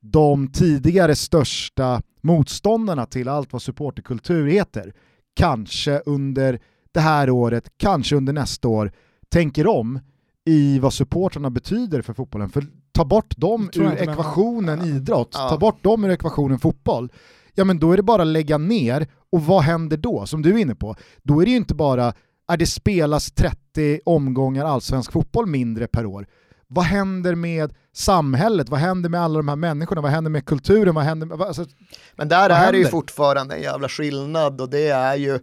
[0.03, 4.93] de tidigare största motståndarna till allt vad supporterkultur heter,
[5.35, 6.59] kanske under
[6.91, 8.91] det här året, kanske under nästa år,
[9.29, 9.99] tänker om
[10.45, 12.49] i vad supportrarna betyder för fotbollen.
[12.49, 14.87] För ta bort dem ur ekvationen men...
[14.87, 15.49] idrott, ja.
[15.49, 17.11] ta bort dem ur ekvationen fotboll,
[17.53, 20.25] ja men då är det bara att lägga ner och vad händer då?
[20.25, 22.13] Som du är inne på, då är det ju inte bara
[22.45, 26.27] att det spelas 30 omgångar allsvensk fotboll mindre per år.
[26.67, 28.69] Vad händer med samhället?
[28.69, 30.01] Vad händer med alla de här människorna?
[30.01, 30.95] Vad händer med kulturen?
[30.95, 31.65] Vad händer med, alltså,
[32.15, 35.39] Men där är det ju fortfarande en jävla skillnad och det är ju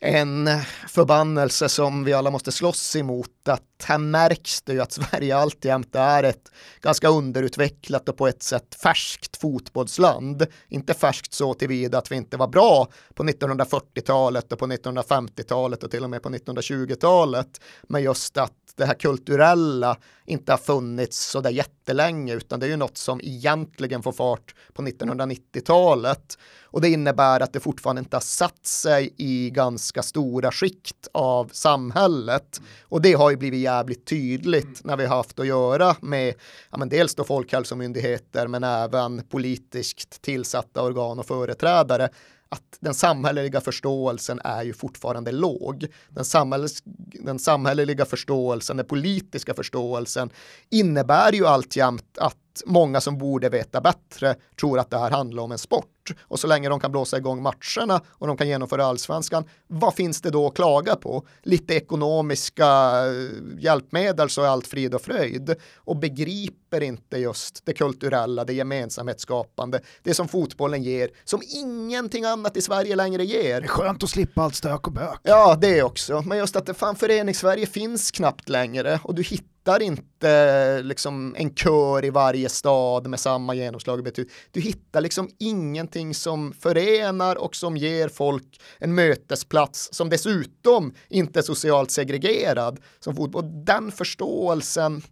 [0.00, 0.48] en
[0.88, 3.48] förbannelse som vi alla måste slåss emot.
[3.48, 8.42] Att här märks det ju att Sverige alltjämt är ett ganska underutvecklat och på ett
[8.42, 10.46] sätt färskt fotbollsland.
[10.68, 15.90] Inte färskt så tillvida att vi inte var bra på 1940-talet och på 1950-talet och
[15.90, 17.60] till och med på 1920-talet.
[17.88, 19.96] Men just att det här kulturella
[20.26, 24.54] inte har funnits så där jättelänge utan det är ju något som egentligen får fart
[24.72, 26.38] på 1990-talet.
[26.64, 31.50] Och det innebär att det fortfarande inte har satt sig i ganska stora skikt av
[31.52, 32.60] samhället.
[32.82, 36.34] Och det har ju blivit jävligt tydligt när vi har haft att göra med
[36.70, 42.08] ja, men dels då folkhälsomyndigheter men även politiskt tillsatta organ och företrädare
[42.54, 45.86] att den samhälleliga förståelsen är ju fortfarande låg.
[46.08, 46.82] Den, samhälls,
[47.24, 50.30] den samhälleliga förståelsen, den politiska förståelsen
[50.70, 55.52] innebär ju alltjämt att många som borde veta bättre tror att det här handlar om
[55.52, 55.93] en sport.
[56.20, 60.20] Och så länge de kan blåsa igång matcherna och de kan genomföra allsvenskan, vad finns
[60.20, 61.26] det då att klaga på?
[61.42, 62.66] Lite ekonomiska
[63.06, 65.54] eh, hjälpmedel så är allt frid och fröjd.
[65.76, 72.56] Och begriper inte just det kulturella, det gemensamhetsskapande, det som fotbollen ger, som ingenting annat
[72.56, 73.60] i Sverige längre ger.
[73.60, 75.20] Det är skönt att slippa allt stök och bök.
[75.22, 76.22] Ja, det också.
[76.22, 81.34] Men just att det fan förenings-Sverige finns knappt längre och du hittar hittar inte liksom
[81.38, 84.08] en kör i varje stad med samma genomslag.
[84.52, 91.40] Du hittar liksom ingenting som förenar och som ger folk en mötesplats som dessutom inte
[91.40, 93.64] är socialt segregerad som fotboll.
[93.64, 95.02] Den förståelsen,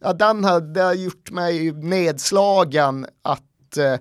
[0.00, 3.96] ja, den hade gjort mig nedslagen att eh,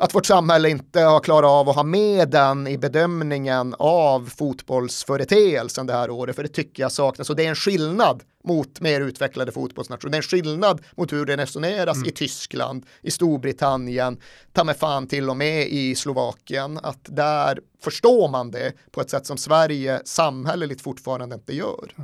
[0.00, 5.86] att vårt samhälle inte har klarat av att ha med den i bedömningen av fotbollsföreteelsen
[5.86, 7.30] det här året, för det tycker jag saknas.
[7.30, 10.10] Och det är en skillnad mot mer utvecklade fotbollsnationer.
[10.10, 12.08] Det är en skillnad mot hur det resoneras mm.
[12.08, 14.18] i Tyskland, i Storbritannien,
[14.52, 19.10] ta med fan till och med i Slovakien, att där förstår man det på ett
[19.10, 21.94] sätt som Sverige samhälleligt fortfarande inte gör.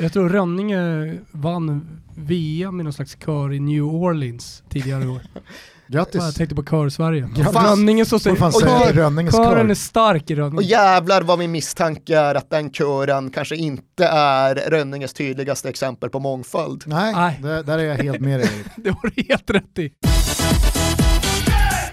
[0.00, 5.22] Jag tror Rönninge vann VM i någon slags kör i New Orleans tidigare i år.
[5.88, 6.22] Grattis!
[6.22, 7.28] Jag tänkte på Kör-Sverige.
[7.52, 8.36] Rönningen så säger...
[8.36, 10.56] Fan kören är stark i Rönningen.
[10.56, 16.10] Och jävlar vad min misstanke är att den kören kanske inte är Rönninges tydligaste exempel
[16.10, 16.84] på mångfald.
[16.86, 17.40] Nej, Nej.
[17.42, 18.50] Det, där är jag helt med dig.
[18.76, 19.92] det har du helt rätt i.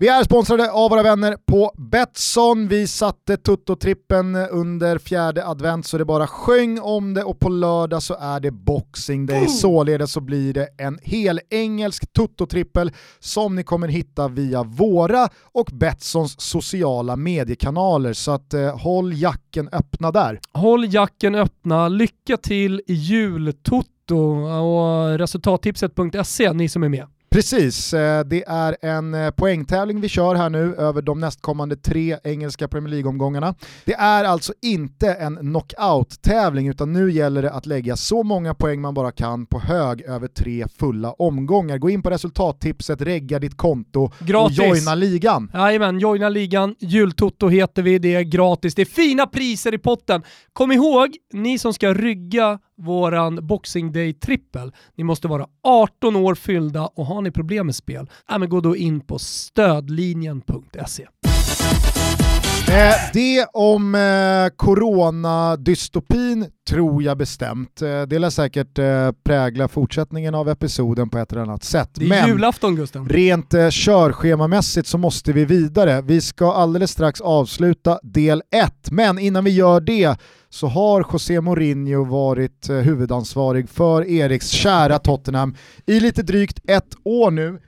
[0.04, 2.68] Vi är sponsrade av våra vänner på Betsson.
[2.68, 8.04] Vi satte Tutto-trippen under fjärde advent så det bara sjöng om det och på lördag
[8.04, 9.38] så är det Boxing Day.
[9.38, 9.50] Mm.
[9.50, 15.70] Således så blir det en hel engelsk Tutto-trippel som ni kommer hitta via våra och
[15.74, 18.14] Betssons sociala mediekanaler.
[18.14, 20.40] Så att eh, håll jacken öppna där.
[20.54, 21.88] Håll jacken öppna.
[21.88, 27.08] Lycka till i jultutto och resultattipset.se ni som är med.
[27.34, 32.18] Precis, eh, det är en eh, poängtävling vi kör här nu över de nästkommande tre
[32.24, 33.56] engelska Premier League-omgångarna.
[33.86, 38.82] Det är alltså inte en knockout-tävling utan nu gäller det att lägga så många poäng
[38.82, 41.78] man bara kan på hög över tre fulla omgångar.
[41.78, 44.60] Gå in på resultattipset, regga ditt konto Gratis.
[44.60, 45.52] och joina ligan.
[45.54, 46.76] Jajamän, joina ligan.
[46.80, 48.76] Jultoto heter vi, det är gratis.
[48.76, 50.24] Det är fina priser i potten.
[50.54, 56.90] Kom ihåg, ni som ska rygga våran Boxing Day-trippel, ni måste vara 18 år fyllda
[56.96, 61.08] och har ni problem med spel, ja, men gå då in på stödlinjen.se.
[62.74, 67.82] Eh, det om eh, coronadystopin tror jag bestämt.
[67.82, 71.90] Eh, det lär säkert eh, prägla fortsättningen av episoden på ett eller annat sätt.
[71.94, 73.10] Det är Men julafton Gusten.
[73.10, 76.02] rent eh, körschemamässigt så måste vi vidare.
[76.02, 80.16] Vi ska alldeles strax avsluta del 1, men innan vi gör det
[80.50, 85.56] så har José Mourinho varit eh, huvudansvarig för Eriks kära Tottenham
[85.86, 87.60] i lite drygt ett år nu.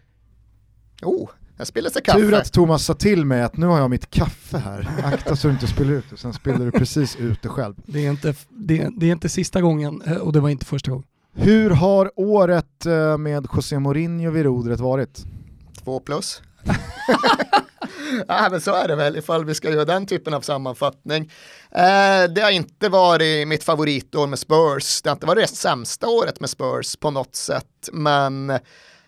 [1.01, 2.20] Oh, jag spiller sig kaffe.
[2.20, 4.89] Tur att Thomas sa till mig att nu har jag mitt kaffe här.
[5.03, 7.76] Akta så du inte spiller ut det, sen spiller du precis ut det själv.
[7.86, 10.91] Det är, inte, det, det är inte sista gången eh, och det var inte första
[10.91, 11.06] gången.
[11.34, 15.24] Hur har året eh, med José Mourinho vid rodret varit?
[15.84, 16.41] Två plus.
[18.28, 21.32] ja, men så är det väl ifall vi ska göra den typen av sammanfattning.
[21.72, 25.01] Eh, det har inte varit mitt favoritår med Spurs.
[25.01, 27.89] Det har inte varit det sämsta året med Spurs på något sätt.
[27.91, 28.47] Men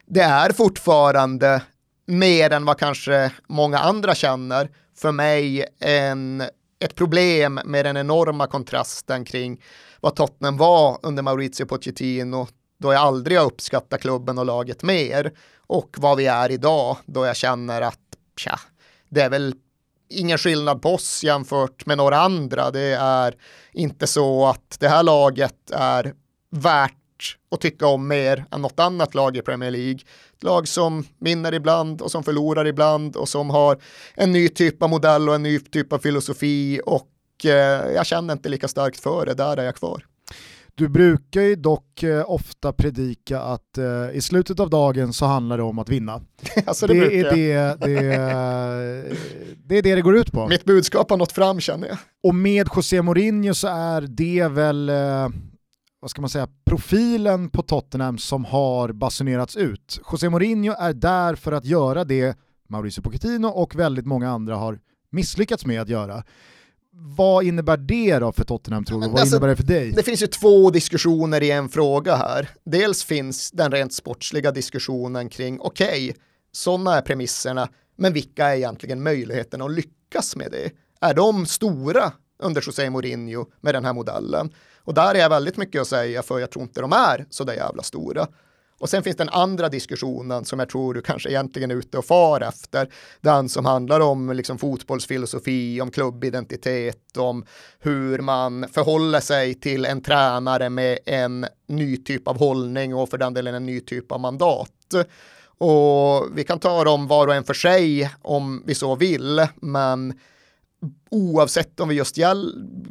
[0.06, 1.62] det är fortfarande
[2.08, 6.42] mer än vad kanske många andra känner för mig en,
[6.80, 9.62] ett problem med den enorma kontrasten kring
[10.02, 12.48] vad Tottenham var under Maurizio Pochettino
[12.80, 15.32] då jag aldrig har uppskattat klubben och laget mer
[15.68, 18.00] och vad vi är idag då jag känner att
[18.38, 18.60] tja,
[19.10, 19.56] det är väl
[20.10, 22.72] ingen skillnad på oss jämfört med några andra.
[22.72, 23.36] Det är
[23.74, 26.14] inte så att det här laget är
[26.50, 26.94] värt
[27.52, 30.00] att tycka om mer än något annat lag i Premier League.
[30.38, 33.78] Ett lag som vinner ibland och som förlorar ibland och som har
[34.16, 37.12] en ny typ av modell och en ny typ av filosofi och
[37.46, 40.06] eh, jag känner inte lika starkt för det, där är jag kvar.
[40.78, 45.58] Du brukar ju dock eh, ofta predika att eh, i slutet av dagen så handlar
[45.58, 46.22] det om att vinna.
[46.66, 47.98] alltså det, det, är det, det,
[49.66, 50.48] det är det det går ut på.
[50.48, 51.98] Mitt budskap har nått fram känner jag.
[52.24, 55.30] Och med José Mourinho så är det väl, eh,
[56.08, 60.00] vad ska man säga, profilen på Tottenham som har basunerats ut.
[60.12, 62.38] José Mourinho är där för att göra det
[62.70, 64.80] Mauricio Pochettino och väldigt många andra har
[65.12, 66.24] misslyckats med att göra.
[66.92, 69.08] Vad innebär det då för Tottenham tror du?
[69.08, 69.92] Vad alltså, innebär det för dig?
[69.92, 72.50] Det finns ju två diskussioner i en fråga här.
[72.64, 78.56] Dels finns den rent sportsliga diskussionen kring, okej, okay, sådana är premisserna, men vilka är
[78.56, 80.72] egentligen möjligheterna att lyckas med det?
[81.02, 84.54] Är de stora under José Mourinho med den här modellen?
[84.84, 87.44] Och där är jag väldigt mycket att säga, för jag tror inte de är så
[87.44, 88.28] där jävla stora.
[88.80, 92.06] Och sen finns den andra diskussionen som jag tror du kanske egentligen är ute och
[92.06, 92.90] far efter.
[93.22, 97.46] Den som handlar om liksom fotbollsfilosofi, om klubbidentitet, om
[97.80, 103.18] hur man förhåller sig till en tränare med en ny typ av hållning och för
[103.18, 104.94] den delen en ny typ av mandat.
[105.58, 110.20] Och vi kan ta dem var och en för sig om vi så vill, men
[111.12, 112.18] oavsett om vi just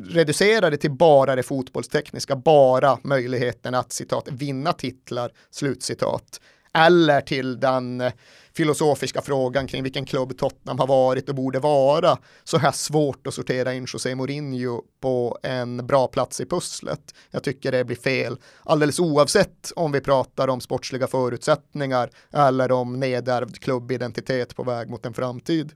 [0.09, 6.41] reducerar det till bara det fotbollstekniska, bara möjligheten att citat vinna titlar, slutcitat,
[6.75, 8.13] eller till den eh,
[8.53, 13.35] filosofiska frågan kring vilken klubb Tottenham har varit och borde vara, så här svårt att
[13.35, 17.15] sortera in José Mourinho på en bra plats i pusslet.
[17.31, 23.01] Jag tycker det blir fel, alldeles oavsett om vi pratar om sportsliga förutsättningar eller om
[23.01, 25.73] nedärvd klubbidentitet på väg mot en framtid.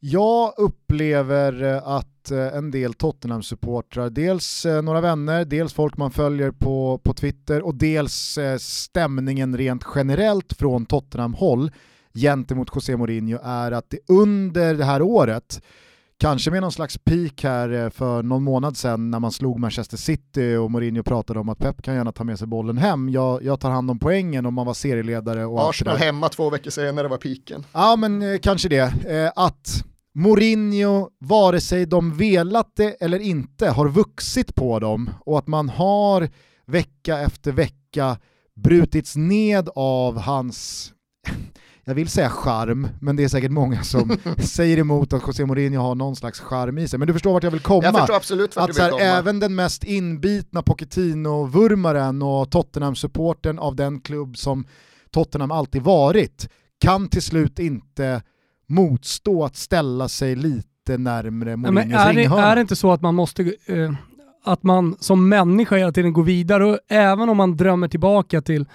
[0.00, 6.10] Jag upplever eh, att eh, en del Tottenham-supportrar, dels eh, några vänner, dels folk man
[6.10, 11.70] följer på, på Twitter och dels stämningen rent generellt från Tottenham-håll
[12.14, 15.62] gentemot José Mourinho är att det under det här året,
[16.18, 20.56] kanske med någon slags peak här för någon månad sedan när man slog Manchester City
[20.56, 23.60] och Mourinho pratade om att Pep kan gärna ta med sig bollen hem, jag, jag
[23.60, 25.44] tar hand om poängen och man var serieledare.
[25.44, 27.64] Och Arsenal hemma två veckor senare var piken.
[27.72, 29.32] Ja men kanske det.
[29.36, 35.46] att Mourinho, vare sig de velat det eller inte, har vuxit på dem och att
[35.46, 36.28] man har
[36.66, 38.18] vecka efter vecka
[38.54, 40.92] brutits ned av hans,
[41.88, 45.80] jag vill säga charm, men det är säkert många som säger emot att José Mourinho
[45.80, 46.98] har någon slags charm i sig.
[46.98, 47.84] Men du förstår vart jag vill komma.
[47.84, 49.02] Jag förstår absolut vart att du vill så här, komma.
[49.02, 54.64] Även den mest inbitna Pochettino-vurmaren och Tottenham-supporten av den klubb som
[55.10, 56.48] Tottenham alltid varit
[56.80, 58.22] kan till slut inte
[58.68, 62.46] motstå att ställa sig lite närmre Mourinhos är, det, ringhörna.
[62.46, 63.92] är det inte så att man måste, eh,
[64.44, 68.66] att man som människa hela tiden går vidare och även om man drömmer tillbaka till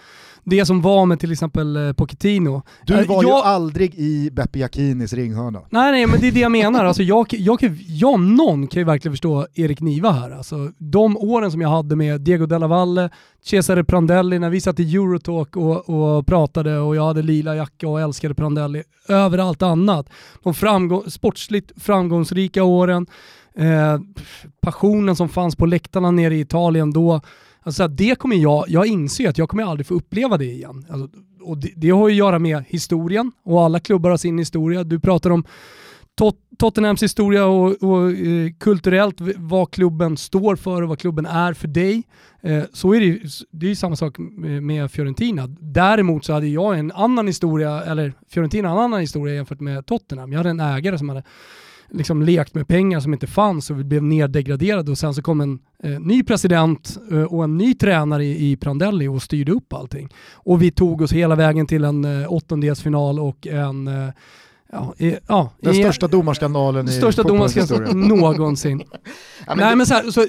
[0.52, 2.62] det som var med till exempel eh, Pochettino.
[2.86, 5.62] Du Eh, var jag, ju aldrig i Beppe Jackinis ringhörna.
[5.70, 6.86] Nej, nej, men det är det jag menar.
[6.92, 10.32] Alltså, jag, jag, jag om någon kan ju verkligen förstå Erik Niva här.
[10.32, 13.10] Alltså, de åren som jag hade med Diego Della Valle,
[13.44, 17.88] Cesare Prandelli, när vi satt i Eurotalk och, och pratade och jag hade lila jacka
[17.88, 20.10] och älskade Prandelli över allt annat.
[20.44, 23.08] De framgång, sportsligt framgångsrika åren,
[23.56, 24.00] eh,
[24.62, 27.22] passionen som fanns på läktarna nere i Italien då.
[27.64, 30.86] Alltså, det kommer jag, jag inser att jag kommer aldrig få uppleva det igen.
[30.90, 34.38] Alltså, och det, det har ju att göra med historien och alla klubbar har sin
[34.38, 34.84] historia.
[34.84, 35.44] Du pratar om
[36.16, 41.54] Tot Tottenhams historia och, och eh, kulturellt vad klubben står för och vad klubben är
[41.54, 42.04] för dig.
[42.42, 43.20] Eh, så är det ju,
[43.52, 45.48] det är ju samma sak med, med Fiorentina.
[45.60, 50.32] Däremot så hade jag en annan historia, eller Fiorentina en annan historia jämfört med Tottenham.
[50.32, 51.24] Jag hade en ägare som hade
[51.94, 55.42] liksom lekt med pengar som inte fanns och vi blev neddegraderad och sen så kom
[55.42, 59.74] en eh, ny president eh, och en ny tränare i, i Prandelli och styrde upp
[59.74, 60.10] allting.
[60.34, 64.10] Och vi tog oss hela vägen till en eh, åttondelsfinal och en eh,
[64.74, 68.82] Ja, i, ja, Den i- största domarskandalen i största domarskandalen någonsin.
[69.48, 70.22] Ja, men Nej det- men så, här, så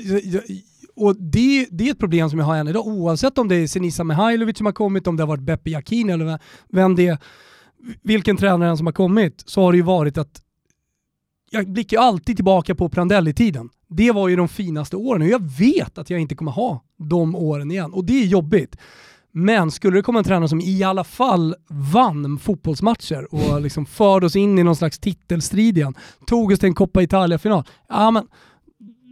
[0.96, 3.66] och det, det är ett problem som jag har än idag, oavsett om det är
[3.66, 6.38] Senisa Mihailovic som har kommit, om det har varit Beppe Jakin eller
[6.72, 7.18] vem- det är,
[8.02, 10.41] vilken tränare än som har kommit, så har det ju varit att
[11.52, 13.70] jag blickar ju alltid tillbaka på Prandelli-tiden.
[13.88, 17.34] Det var ju de finaste åren och jag vet att jag inte kommer ha de
[17.36, 18.76] åren igen och det är jobbigt.
[19.32, 24.26] Men skulle det komma en tränare som i alla fall vann fotbollsmatcher och liksom förde
[24.26, 25.94] oss in i någon slags titelstrid igen,
[26.26, 28.28] tog oss till en Coppa Italia-final, ja men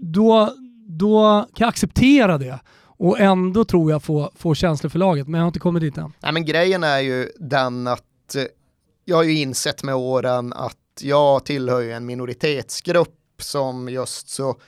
[0.03, 0.55] då,
[0.89, 5.39] då kan jag acceptera det och ändå tror jag få, få känslor för laget, men
[5.39, 6.13] jag har inte kommit dit än.
[6.23, 8.43] Nej men grejen är ju den att eh,
[9.05, 14.61] jag har ju insett med åren att jag tillhör ju en minoritetsgrupp som just så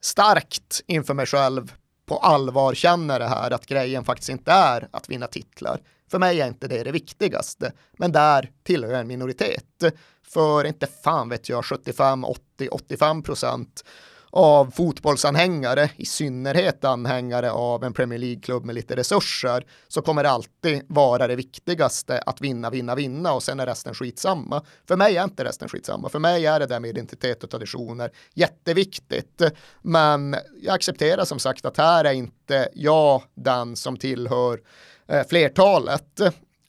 [0.00, 1.72] starkt inför mig själv
[2.06, 5.80] på allvar känner det här att grejen faktiskt inte är att vinna titlar.
[6.10, 9.84] För mig är inte det det viktigaste, men där tillhör jag en minoritet.
[10.28, 13.84] För inte fan vet jag, 75, 80, 85 procent
[14.30, 20.30] av fotbollsanhängare, i synnerhet anhängare av en Premier League-klubb med lite resurser, så kommer det
[20.30, 24.62] alltid vara det viktigaste att vinna, vinna, vinna och sen är resten skitsamma.
[24.88, 26.08] För mig är inte resten skitsamma.
[26.08, 29.42] För mig är det där med identitet och traditioner jätteviktigt.
[29.82, 34.60] Men jag accepterar som sagt att här är inte jag den som tillhör
[35.08, 36.20] eh, flertalet.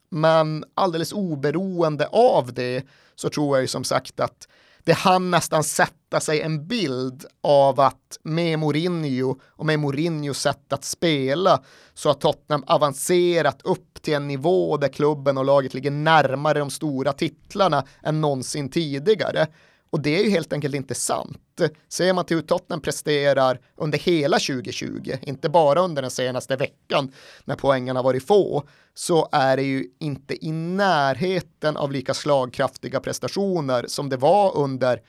[0.10, 2.84] Men alldeles oberoende av det
[3.16, 4.48] så tror jag ju som sagt att
[4.84, 10.74] det hann nästan sätta sig en bild av att med Mourinho och med Mourinhos sätt
[10.74, 15.92] att spela så har Tottenham avancerat upp till en nivå där klubben och laget ligger
[15.92, 19.48] närmare de stora titlarna än någonsin tidigare.
[19.92, 21.62] Och det är ju helt enkelt inte sant.
[21.90, 27.12] Ser man till hur Tottenham presterar under hela 2020, inte bara under den senaste veckan
[27.46, 33.00] när poängen har varit få, så är det ju inte i närheten av lika slagkraftiga
[33.00, 35.02] prestationer som det var under,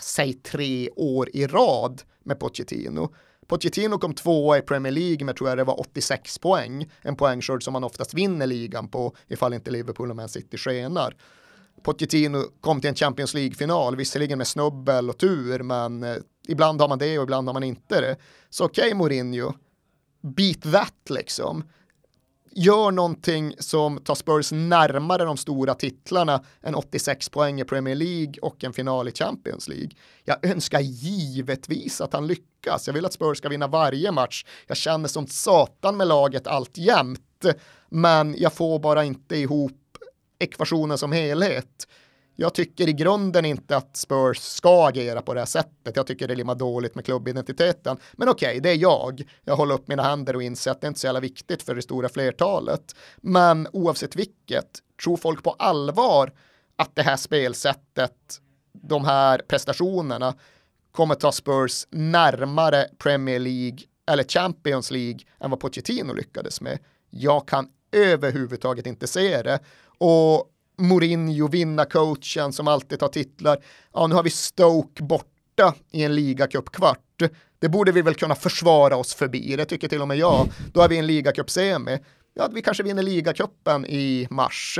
[0.00, 3.14] säg tre år i rad med Pochettino.
[3.46, 7.62] Pochettino kom tvåa i Premier League med tror jag det var 86 poäng, en poängskörd
[7.62, 11.16] som man oftast vinner ligan på ifall inte Liverpool och Man City skenar.
[11.82, 16.16] Pochettino kom till en Champions League-final, visserligen med snubbel och tur, men eh,
[16.48, 18.16] ibland har man det och ibland har man inte det.
[18.50, 19.52] Så okej okay, Mourinho,
[20.22, 21.64] beat that liksom.
[22.58, 28.34] Gör någonting som tar Spurs närmare de stora titlarna än 86 poäng i Premier League
[28.42, 29.90] och en final i Champions League.
[30.24, 32.86] Jag önskar givetvis att han lyckas.
[32.86, 34.44] Jag vill att Spurs ska vinna varje match.
[34.66, 37.44] Jag känner som satan med laget allt jämt,
[37.88, 39.98] men jag får bara inte ihop
[40.38, 41.86] ekvationen som helhet.
[42.36, 45.96] Jag tycker i grunden inte att Spurs ska agera på det här sättet.
[45.96, 47.96] Jag tycker det limmar dåligt med klubbidentiteten.
[48.12, 49.22] Men okej, okay, det är jag.
[49.44, 51.74] Jag håller upp mina händer och inser att det inte är så jävla viktigt för
[51.74, 52.94] det stora flertalet.
[53.16, 56.32] Men oavsett vilket, tror folk på allvar
[56.76, 58.40] att det här spelsättet,
[58.72, 60.34] de här prestationerna
[60.92, 66.78] kommer ta Spurs närmare Premier League eller Champions League än vad Pochettino lyckades med?
[67.10, 69.58] Jag kan överhuvudtaget inte se det.
[69.98, 73.58] Och Mourinho, vinnarcoachen som alltid tar titlar.
[73.92, 77.22] Ja, nu har vi Stoke borta i en ligacupkvart.
[77.58, 80.48] Det borde vi väl kunna försvara oss förbi, det tycker till och med jag.
[80.72, 81.98] Då har vi en ligacup-semi.
[82.34, 84.78] Ja, vi kanske vinner ligacupen i mars.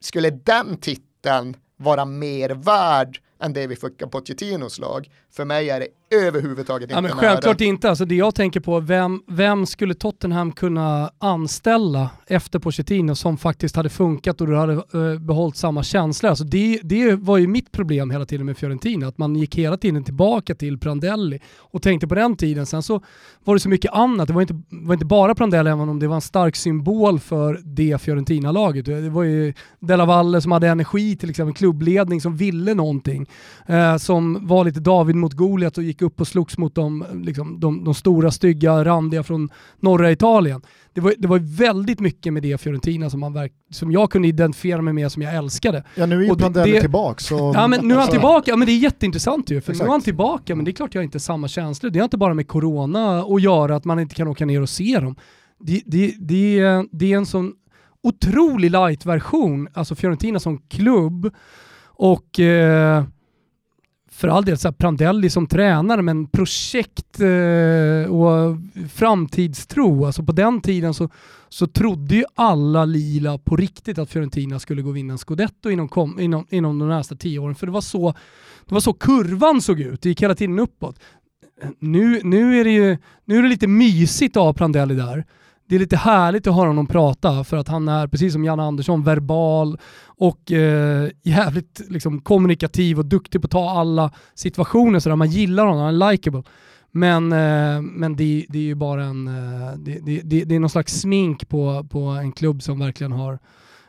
[0.00, 5.10] Skulle den titeln vara mer värd än det vi fick av Pochettinos lag?
[5.30, 7.68] För mig är det överhuvudtaget ja, inte men Självklart nära.
[7.68, 7.88] inte.
[7.88, 13.76] Alltså det jag tänker på, vem, vem skulle Tottenham kunna anställa efter Pochettino som faktiskt
[13.76, 16.28] hade funkat och du hade uh, behållit samma känsla?
[16.28, 19.76] Alltså det, det var ju mitt problem hela tiden med Fiorentina, att man gick hela
[19.76, 22.66] tiden tillbaka till Prandelli och tänkte på den tiden.
[22.66, 23.02] Sen så
[23.44, 24.28] var det så mycket annat.
[24.28, 27.60] Det var inte, var inte bara Prandelli, även om det var en stark symbol för
[27.64, 28.84] det Fiorentina-laget.
[28.84, 33.26] Det var ju Della Valle som hade energi, till exempel klubbledning som ville någonting.
[33.70, 37.60] Uh, som var lite David mot Goliat och gick upp och slogs mot de, liksom,
[37.60, 39.48] de, de stora, stygga, randiga från
[39.80, 40.62] norra Italien.
[40.94, 44.28] Det var, det var väldigt mycket med det Fiorentina som, man verk, som jag kunde
[44.28, 45.84] identifiera mig med, som jag älskade.
[45.94, 46.34] Ja nu är ju
[46.64, 47.20] det- tillbaka.
[47.20, 49.60] Så, Ja men nu är han alltså, tillbaka, ja, men det är jätteintressant ju.
[49.60, 49.86] För nu Exakt.
[49.88, 51.90] är han tillbaka, men det är klart jag har inte samma känslor.
[51.90, 54.68] Det har inte bara med corona att göra, att man inte kan åka ner och
[54.68, 55.16] se dem.
[55.60, 57.52] Det, det, det, är- det är en sån
[58.02, 61.30] otrolig light-version, alltså Fiorentina som klubb.
[61.98, 63.04] Och eh,
[64.16, 68.56] för all del så här Prandelli som tränare, men projekt eh, och
[68.92, 70.04] framtidstro.
[70.04, 71.08] Alltså på den tiden så,
[71.48, 75.70] så trodde ju alla lila på riktigt att Fiorentina skulle gå och vinna en scudetto
[75.70, 77.54] inom, kom, inom, inom de nästa tio åren.
[77.54, 78.14] För det var, så,
[78.66, 80.98] det var så kurvan såg ut, det gick hela tiden uppåt.
[81.78, 85.24] Nu, nu, är det ju, nu är det lite mysigt att ha Prandelli där.
[85.68, 88.60] Det är lite härligt att höra honom prata för att han är, precis som Jan
[88.60, 94.98] Andersson, verbal och eh, jävligt liksom, kommunikativ och duktig på att ta alla situationer.
[95.00, 95.16] Så där.
[95.16, 96.42] Man gillar honom, han är likeable.
[96.90, 100.70] Men, eh, men det, det är ju bara en, eh, det, det, det, är någon
[100.70, 103.38] slags smink på, på en klubb som verkligen har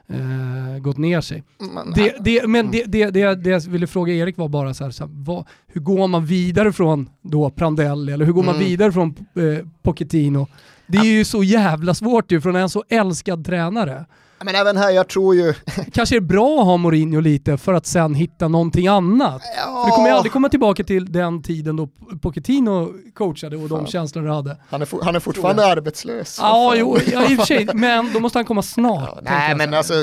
[0.09, 1.43] eh, gått ner sig.
[1.59, 4.91] Men, Det, det, men det, det, det, jag ville fråga Erik var bara så här,
[4.91, 8.67] så här vad, hur går man vidare från då Prandelli eller hur går man Mm.
[8.67, 10.47] vidare från eh, Pochettino?
[10.88, 14.06] Det är ju så jävla svårt ju från en så älskad tränare.
[14.44, 15.54] men även här, jag tror ju...
[15.94, 19.42] Kanske är det bra att ha Mourinho lite för att sen hitta någonting annat.
[19.42, 21.90] För du kommer ju aldrig komma tillbaka till den tiden då
[22.22, 23.88] Pochettino coachade och de Fan.
[23.88, 24.58] känslor du hade.
[24.70, 26.38] Han är, han är fortfarande arbetslös.
[26.42, 29.10] Ja, jo, ja, i och för sig, men då måste han komma snart.
[29.16, 29.94] Ja, nej, men alltså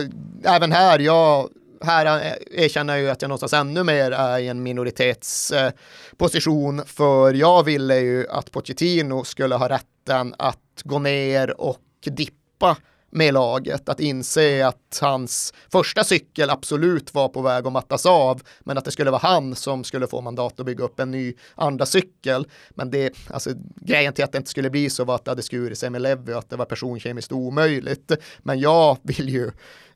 [0.45, 1.49] även här, jag
[1.85, 7.65] här erkänner jag ju att jag någonstans ännu mer är i en minoritetsposition, för jag
[7.65, 9.69] ville ju att Pochettino skulle ha
[10.05, 12.77] rätten att gå ner och dippa
[13.11, 18.43] med laget, att inse att hans första cykel absolut var på väg att mattas av,
[18.61, 21.35] men att det skulle vara han som skulle få mandat att bygga upp en ny
[21.55, 22.47] andra cykel.
[22.71, 25.43] Men det, alltså grejen till att det inte skulle bli så var att det hade
[25.43, 28.13] skurit sig med Levi och att det var personkemiskt omöjligt.
[28.39, 29.51] Men jag vill ju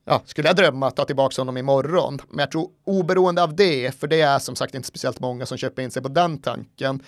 [0.05, 2.19] ja, skulle jag drömma att ta tillbaka honom imorgon.
[2.29, 5.59] Men jag tror oberoende av det, för det är som sagt inte speciellt många som
[5.59, 7.03] köper in sig på den tanken.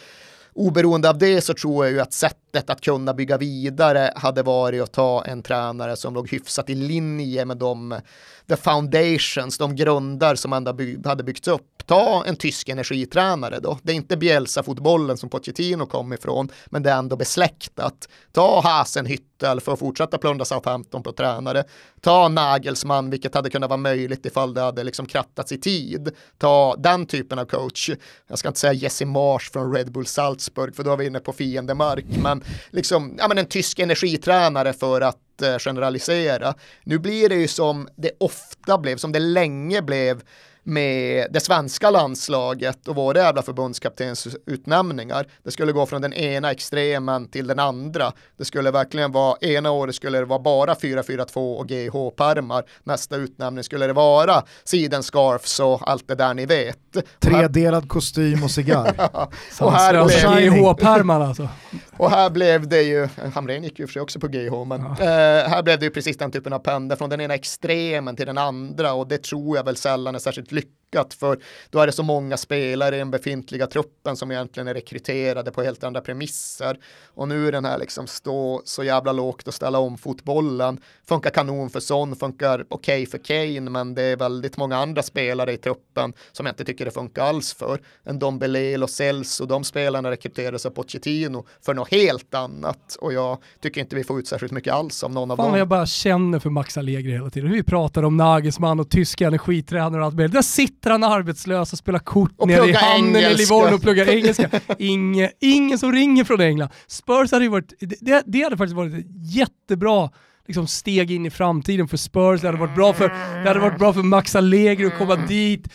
[0.55, 4.83] Oberoende av det så tror jag ju att sättet att kunna bygga vidare hade varit
[4.83, 8.01] att ta en tränare som låg hyfsat i linje med de
[8.49, 11.80] the foundations, de grunder som ändå by- hade byggts upp.
[11.91, 13.79] Ta en tysk energitränare då.
[13.83, 18.09] Det är inte Bielsa-fotbollen som Pochettino kom ifrån, men det är ändå besläktat.
[18.33, 21.65] Ta Hasenhüttel för att fortsätta plundra Southampton på tränare.
[22.01, 26.11] Ta Nagelsmann, vilket hade kunnat vara möjligt ifall det hade liksom krattats i tid.
[26.39, 27.91] Ta den typen av coach.
[28.29, 31.21] Jag ska inte säga Jesse Marsh från Red Bull Salzburg, för då är vi inne
[31.21, 36.55] på fiendemark, men liksom, ja men en tysk energitränare för att eh, generalisera.
[36.85, 40.23] Nu blir det ju som det ofta blev, som det länge blev
[40.63, 45.27] med det svenska landslaget och våra jävla förbundskaptens utnämningar.
[45.45, 48.13] Det skulle gå från den ena extremen till den andra.
[48.37, 52.65] Det skulle verkligen vara, ena året skulle det vara bara 4-4-2 och GH-pärmar.
[52.85, 56.77] Nästa utnämning skulle det vara sidenscarfs och allt det där ni vet.
[57.19, 59.11] Tredelad kostym och cigarr.
[59.61, 60.05] och här
[60.37, 61.49] blev- GH-pärmar alltså.
[61.97, 65.49] och här blev det ju, Hamrén gick ju för sig också på GH, men eh,
[65.51, 68.39] här blev det ju precis den typen av pendel från den ena extremen till den
[68.39, 70.80] andra och det tror jag väl sällan är särskilt lyckat
[71.19, 71.39] för
[71.71, 75.63] då är det så många spelare i den befintliga truppen som egentligen är rekryterade på
[75.63, 79.79] helt andra premisser och nu är den här liksom stå så jävla lågt och ställa
[79.79, 84.77] om fotbollen funkar kanon för Son, funkar okej för Kane men det är väldigt många
[84.77, 88.91] andra spelare i truppen som jag inte tycker det funkar alls för en Dombele och
[88.91, 94.05] Celso, de spelarna rekryterades av Pochettino för något helt annat och jag tycker inte vi
[94.05, 95.59] får ut särskilt mycket alls av någon av Fan dem.
[95.59, 97.53] jag bara känner för Max Allegri hela tiden.
[97.53, 100.33] Vi pratar om Nagelsmann och tyska energitränare och allt möjligt.
[100.33, 103.35] Där sitter han arbetslös och spelar kort Och nere i hamnen i.
[103.35, 104.51] Livorno och pluggar engelska.
[104.79, 106.71] Inge, ingen som ringer från England.
[106.87, 110.11] Spurs hade ju varit, det, det hade faktiskt varit jättebra
[110.47, 112.41] liksom, steg in i framtiden för Spurs.
[112.41, 113.09] Det hade varit bra för,
[113.43, 115.69] det hade varit bra för Max Allegri att komma dit.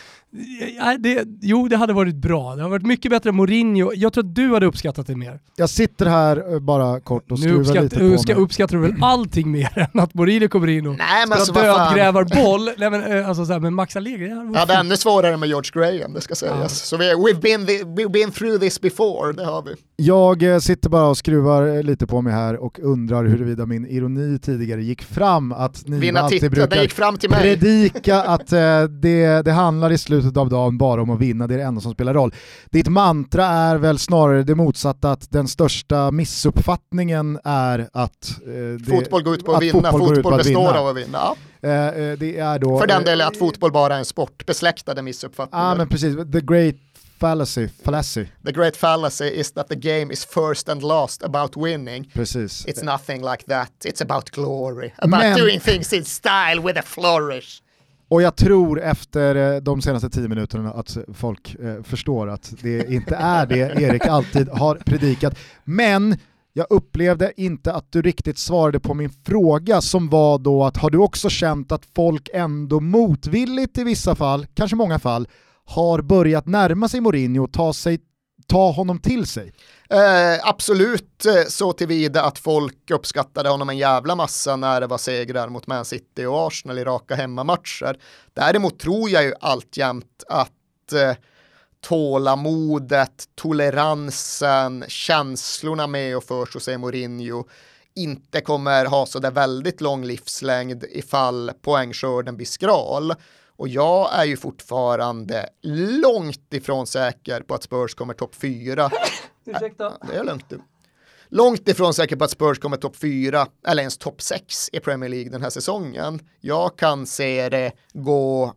[0.77, 2.55] Ja, det, jo, det hade varit bra.
[2.55, 3.91] Det hade varit mycket bättre än Mourinho.
[3.95, 5.39] Jag tror att du hade uppskattat det mer.
[5.55, 8.43] Jag sitter här eh, bara kort och Nu skruvar uppskatt, lite på ska, mig.
[8.43, 11.73] uppskattar du väl allting mer än att Mourinho kommer in och Nej, men alltså, spelar
[11.73, 11.87] fan.
[11.87, 12.69] dödgrävarboll.
[12.77, 14.79] Nej, men, eh, alltså, så här, men Max Allegri, det hade varit Ja, det är
[14.79, 16.59] ännu svårare med George Graham, det ska sägas.
[16.61, 16.67] Ja.
[16.69, 19.71] Så vi, we've, been the, we've been through this before, det har vi.
[19.97, 24.39] Jag eh, sitter bara och skruvar lite på mig här och undrar huruvida min ironi
[24.39, 25.51] tidigare gick fram.
[25.51, 27.41] Att ni Vinna alltid brukar gick fram till mig.
[27.41, 31.53] predika att eh, det, det handlar i slutet av dagen bara om att vinna, det
[31.53, 32.33] är det enda som spelar roll.
[32.71, 38.29] Ditt mantra är väl snarare det motsatta, att den största missuppfattningen är att...
[38.45, 40.79] Eh, det, Fotboll går ut på att, att vinna, fotboll fotboll, består vinna.
[40.79, 41.17] av att vinna.
[41.17, 41.35] Ja.
[41.61, 42.79] Eh, eh, det är då...
[42.79, 45.69] För den delen att fotboll bara är en sport, besläktade missuppfattningar.
[45.69, 46.75] Ja men precis, the great
[47.19, 48.25] fallacy, fallacy.
[48.45, 52.11] The great fallacy is that the game is first and last about winning.
[52.13, 52.65] Precis.
[52.65, 56.81] It's nothing like that, it's about glory, about Men- doing things in style with a
[56.81, 57.61] flourish.
[58.15, 62.89] Och jag tror efter eh, de senaste tio minuterna att folk eh, förstår att det
[62.89, 65.37] inte är det Erik alltid har predikat.
[65.63, 66.17] Men
[66.53, 70.89] jag upplevde inte att du riktigt svarade på min fråga som var då att har
[70.89, 75.27] du också känt att folk ändå motvilligt i vissa fall, kanske många fall,
[75.65, 77.99] har börjat närma sig Mourinho och ta, sig,
[78.47, 79.53] ta honom till sig?
[79.89, 84.97] Eh, absolut eh, så tillvida att folk uppskattade honom en jävla massa när det var
[84.97, 87.99] segrar mot Man City och Arsenal i raka hemmamatcher.
[88.33, 91.13] Däremot tror jag ju alltjämt att eh,
[91.81, 97.47] tålamodet, toleransen, känslorna med och för José Mourinho
[97.95, 103.13] inte kommer ha så där väldigt lång livslängd ifall poängskörden blir skral.
[103.57, 105.49] Och jag är ju fortfarande
[106.01, 108.89] långt ifrån säker på att Spurs kommer topp fyra
[109.45, 109.93] Ursäkta.
[110.09, 110.59] det är lugnt du.
[111.29, 115.09] Långt ifrån säker på att Spurs kommer topp 4 eller ens topp 6 i Premier
[115.09, 116.19] League den här säsongen.
[116.41, 118.53] Jag kan se det gå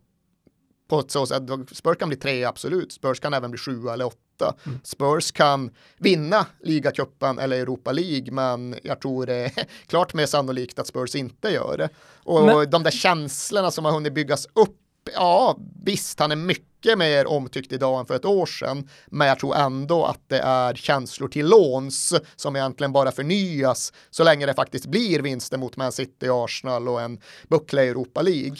[0.90, 1.42] på ett så sätt,
[1.72, 4.54] Spurs kan bli tre absolut, Spurs kan även bli sju eller åtta.
[4.84, 9.52] Spurs kan vinna ligacupen eller Europa League, men jag tror det är
[9.86, 11.88] klart mer sannolikt att Spurs inte gör det.
[12.24, 14.76] Och Men- de där känslorna som har hunnit byggas upp,
[15.14, 19.38] ja visst, han är mycket mer omtyckt idag än för ett år sedan, men jag
[19.38, 24.54] tror ändå att det är känslor till låns som egentligen bara förnyas så länge det
[24.54, 28.56] faktiskt blir vinster mot Man City, Arsenal och en buckla i Europa League.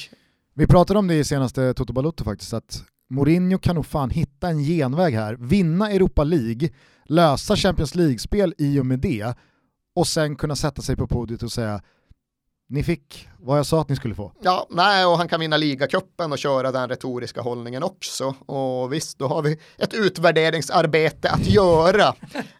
[0.54, 4.48] Vi pratade om det i senaste Toto Balotto faktiskt, att Mourinho kan nog fan hitta
[4.48, 6.70] en genväg här, vinna Europa League,
[7.04, 9.34] lösa Champions League-spel i och med det
[9.94, 11.82] och sen kunna sätta sig på podiet och säga
[12.70, 14.32] ni fick vad jag sa att ni skulle få.
[14.40, 18.34] Ja, nej, och han kan vinna ligacupen och köra den retoriska hållningen också.
[18.46, 22.08] Och visst, då har vi ett utvärderingsarbete att göra.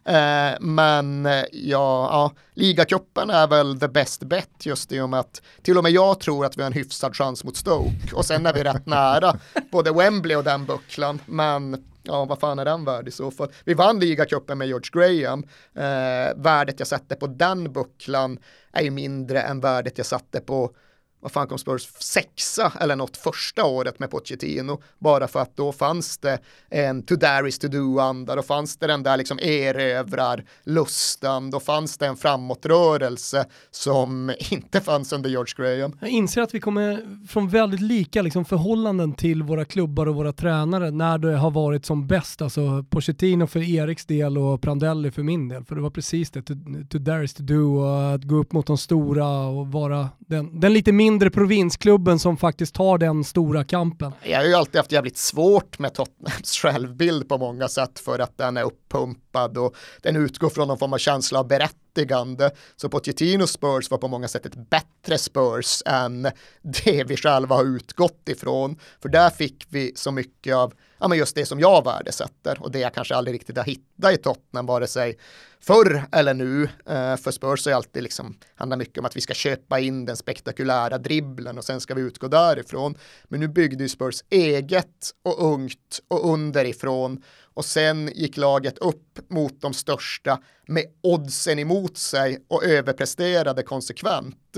[0.05, 5.41] eh, men ja, ja, ligacupen är väl the best bet just i och med att
[5.61, 8.15] till och med jag tror att vi har en hyfsad chans mot Stoke.
[8.15, 9.39] Och sen är vi rätt nära
[9.71, 11.19] både Wembley och den bucklan.
[11.25, 13.51] Men ja, vad fan är den värd i så fall?
[13.63, 15.43] Vi vann ligacupen med George Graham.
[15.73, 18.39] Eh, värdet jag sätter på den bucklan
[18.71, 20.71] är ju mindre än värdet jag satte på
[21.21, 25.71] vad fan kom Spurs sexa eller något första året med Pochettino bara för att då
[25.71, 26.39] fanns det
[26.69, 31.97] en to dare is to do-anda, då fanns det den där liksom erövrar-lusten, då fanns
[31.97, 35.97] det en framåtrörelse som inte fanns under George Graham.
[36.01, 40.33] Jag inser att vi kommer från väldigt lika liksom, förhållanden till våra klubbar och våra
[40.33, 42.41] tränare när det har varit som bäst.
[42.41, 45.63] Alltså Pochettino för Eriks del och Prandelli för min del.
[45.63, 46.53] För det var precis det, to,
[46.89, 50.59] to dare is to do och att gå upp mot de stora och vara den,
[50.59, 54.11] den lite mindre provinsklubben som faktiskt tar den stora kampen.
[54.23, 58.37] Jag har ju alltid haft jävligt svårt med Tottenhams självbild på många sätt för att
[58.37, 62.51] den är uppumpad och den utgår från någon form av känsla av berättigande.
[62.75, 66.21] Så Pochettino Spurs var på många sätt ett bättre Spurs än
[66.61, 68.79] det vi själva har utgått ifrån.
[69.01, 72.71] För där fick vi så mycket av ja, men just det som jag värdesätter och
[72.71, 75.17] det jag kanske aldrig riktigt har hittat i Tottenham, vare sig
[75.61, 76.63] förr eller nu.
[76.63, 80.17] Eh, för Spurs är alltid liksom, handlar mycket om att vi ska köpa in den
[80.17, 82.95] spektakulära dribblen och sen ska vi utgå därifrån.
[83.23, 87.23] Men nu byggde ju Spurs eget och ungt och underifrån
[87.53, 94.57] och sen gick laget upp mot de största med oddsen emot sig och överpresterade konsekvent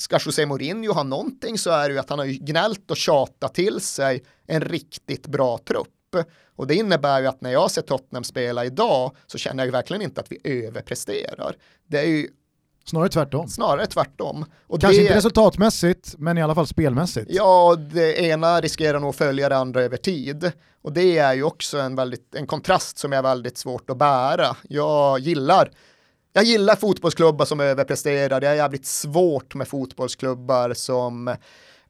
[0.00, 3.54] ska José Mourinho ha någonting så är det ju att han har gnällt och tjatat
[3.54, 6.16] till sig en riktigt bra trupp.
[6.60, 10.02] Och det innebär ju att när jag ser Tottenham spela idag så känner jag verkligen
[10.02, 11.56] inte att vi överpresterar.
[11.86, 12.28] Det är ju
[12.84, 13.48] Snarare tvärtom.
[13.48, 14.44] snarare tvärtom.
[14.66, 17.26] Och Kanske det, inte resultatmässigt, men i alla fall spelmässigt.
[17.30, 20.52] Ja, det ena riskerar nog att följa det andra över tid.
[20.82, 24.56] Och det är ju också en, väldigt, en kontrast som är väldigt svårt att bära.
[24.68, 25.70] Jag gillar
[26.32, 28.40] jag gillar fotbollsklubbar som överpresterar.
[28.40, 31.36] Det är jävligt svårt med fotbollsklubbar som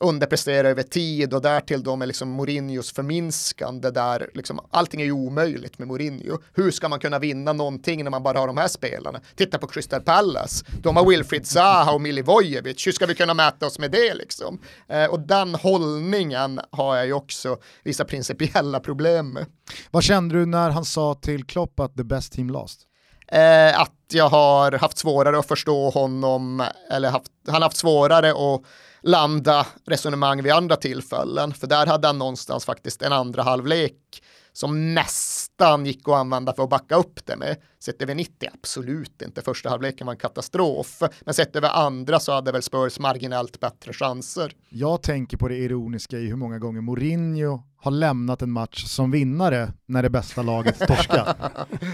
[0.00, 5.12] underpresterar över tid och därtill då med liksom Mourinhos förminskande där liksom allting är ju
[5.12, 6.38] omöjligt med Mourinho.
[6.54, 9.20] Hur ska man kunna vinna någonting när man bara har de här spelarna?
[9.36, 13.66] Titta på Crystal Palace, de har Wilfried Zaha och Milivojevic, hur ska vi kunna mäta
[13.66, 14.60] oss med det liksom?
[14.88, 19.46] Eh, och den hållningen har jag ju också vissa principiella problem med.
[19.90, 22.86] Vad kände du när han sa till Klopp att the best team lost?
[23.32, 28.30] Eh, att jag har haft svårare att förstå honom, eller haft, han har haft svårare
[28.30, 28.62] att
[29.02, 34.22] landa resonemang vid andra tillfällen, för där hade han någonstans faktiskt en andra halvlek
[34.52, 37.56] som nästan gick att använda för att backa upp det med.
[37.78, 39.42] Sett över 90, absolut inte.
[39.42, 41.02] Första halvleken var en katastrof.
[41.20, 44.52] Men sett över andra så hade väl Spurs marginellt bättre chanser.
[44.68, 49.10] Jag tänker på det ironiska i hur många gånger Mourinho har lämnat en match som
[49.10, 51.34] vinnare när det bästa laget torskar.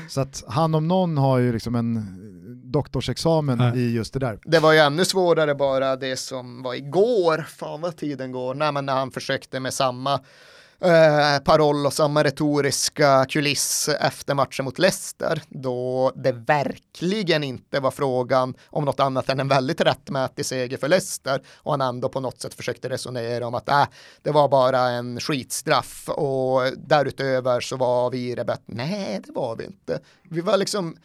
[0.09, 2.23] så att han om någon har ju liksom en
[2.73, 3.79] doktorsexamen Nej.
[3.79, 4.39] i just det där.
[4.45, 8.73] Det var ju ännu svårare bara det som var igår, fan vad tiden går, Nej,
[8.73, 10.21] men när han försökte med samma
[10.81, 17.91] eh, paroll och samma retoriska kuliss efter matchen mot Leicester då det verkligen inte var
[17.91, 22.21] frågan om något annat än en väldigt rättmätig seger för Leicester och han ändå på
[22.21, 23.87] något sätt försökte resonera om att äh,
[24.23, 28.63] det var bara en skitstraff och därutöver så var vi i det bättre.
[28.67, 30.01] Nej, det var vi inte.
[30.23, 30.97] Vi var liksom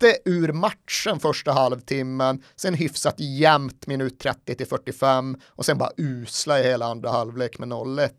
[0.00, 5.90] ute ur matchen första halvtimmen, sen hyfsat jämnt minut 30 till 45 och sen bara
[5.96, 8.10] usla i hela andra halvlek med 0-1.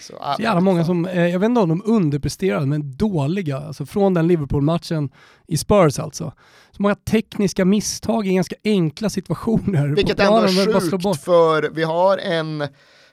[0.00, 3.86] Så, äh, jävla många som, eh, jag vet inte om de underpresterade, men dåliga, alltså
[3.86, 5.10] från den Liverpool-matchen
[5.48, 6.32] i Spurs alltså.
[6.70, 9.88] Så många tekniska misstag i ganska enkla situationer.
[9.88, 12.68] Vilket ändå är sjukt för vi har en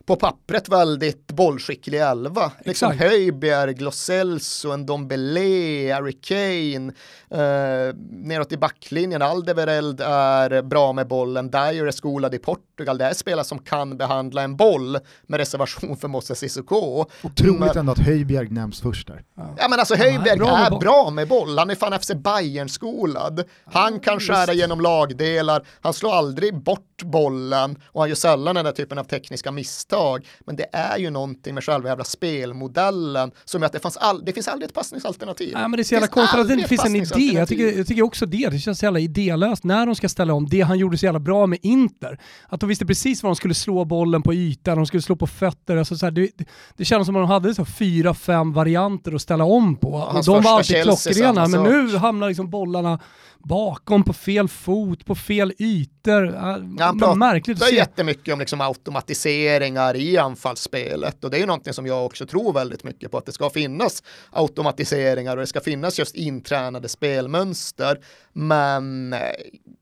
[0.09, 2.51] på pappret väldigt bollskicklig elva.
[2.65, 6.93] Liksom Höjbjerg, Lo Celso, en Dombele, Harry Kane,
[7.29, 13.05] eh, neråt i backlinjen, Aldevereld är bra med bollen, Dyer är skolad i Portugal, det
[13.05, 17.05] är spelare som kan behandla en boll med reservation för Moses Sissoko.
[17.23, 19.23] Otroligt men, ändå att Höjbjerg nämns först där.
[19.35, 23.43] Ja men alltså Höjbjerg är, bra, är bra med boll, han är fan FC Bayern-skolad.
[23.65, 28.55] Han ja, kan skära genom lagdelar, han slår aldrig bort bollen och han gör sällan
[28.55, 29.98] den där typen av tekniska misstag.
[30.45, 34.25] Men det är ju någonting med själva jävla spelmodellen som gör att det, fanns all,
[34.25, 35.49] det finns aldrig ett passningsalternativ.
[35.53, 37.37] Ja, men det är så jävla konstigt att det inte finns en idé.
[37.37, 40.33] Jag tycker, jag tycker också det, det känns så jävla idélöst när de ska ställa
[40.33, 42.19] om det han gjorde så jävla bra med Inter.
[42.47, 45.27] Att de visste precis var de skulle slå bollen på ytan, de skulle slå på
[45.27, 45.77] fötter.
[45.77, 46.29] Alltså så här, det,
[46.77, 50.09] det känns som att de hade så fyra, fem varianter att ställa om på.
[50.13, 52.99] Ja, de var alltid klockrena, men nu hamnar liksom bollarna
[53.43, 56.25] bakom på fel fot, på fel ytor.
[56.25, 56.41] Ja,
[56.79, 61.85] han pratar märkligt jättemycket om liksom automatiseringar i anfallsspelet och det är ju någonting som
[61.85, 65.99] jag också tror väldigt mycket på att det ska finnas automatiseringar och det ska finnas
[65.99, 67.99] just intränade spelmönster.
[68.33, 69.19] Men eh,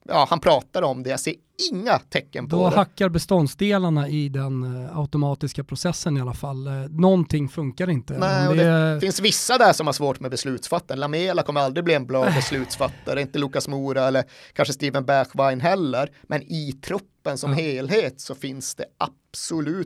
[0.08, 1.34] ja, han pratar om det, jag ser
[1.72, 2.76] inga tecken på Då det.
[2.76, 6.68] hackar beståndsdelarna i den uh, automatiska processen i alla fall.
[6.68, 8.18] Uh, någonting funkar inte.
[8.18, 11.00] Nej, det, det, finns vissa där som har svårt med beslutsfattande.
[11.00, 16.10] Lamela kommer aldrig bli en bra beslutsfattare, inte Lukas Mora eller kanske Steven Bergwijn heller.
[16.22, 17.56] Men i truppen som ja.
[17.56, 19.27] helhet så finns det absolut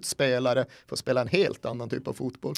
[0.05, 2.55] spelare för att spela en helt annan typ av fotboll.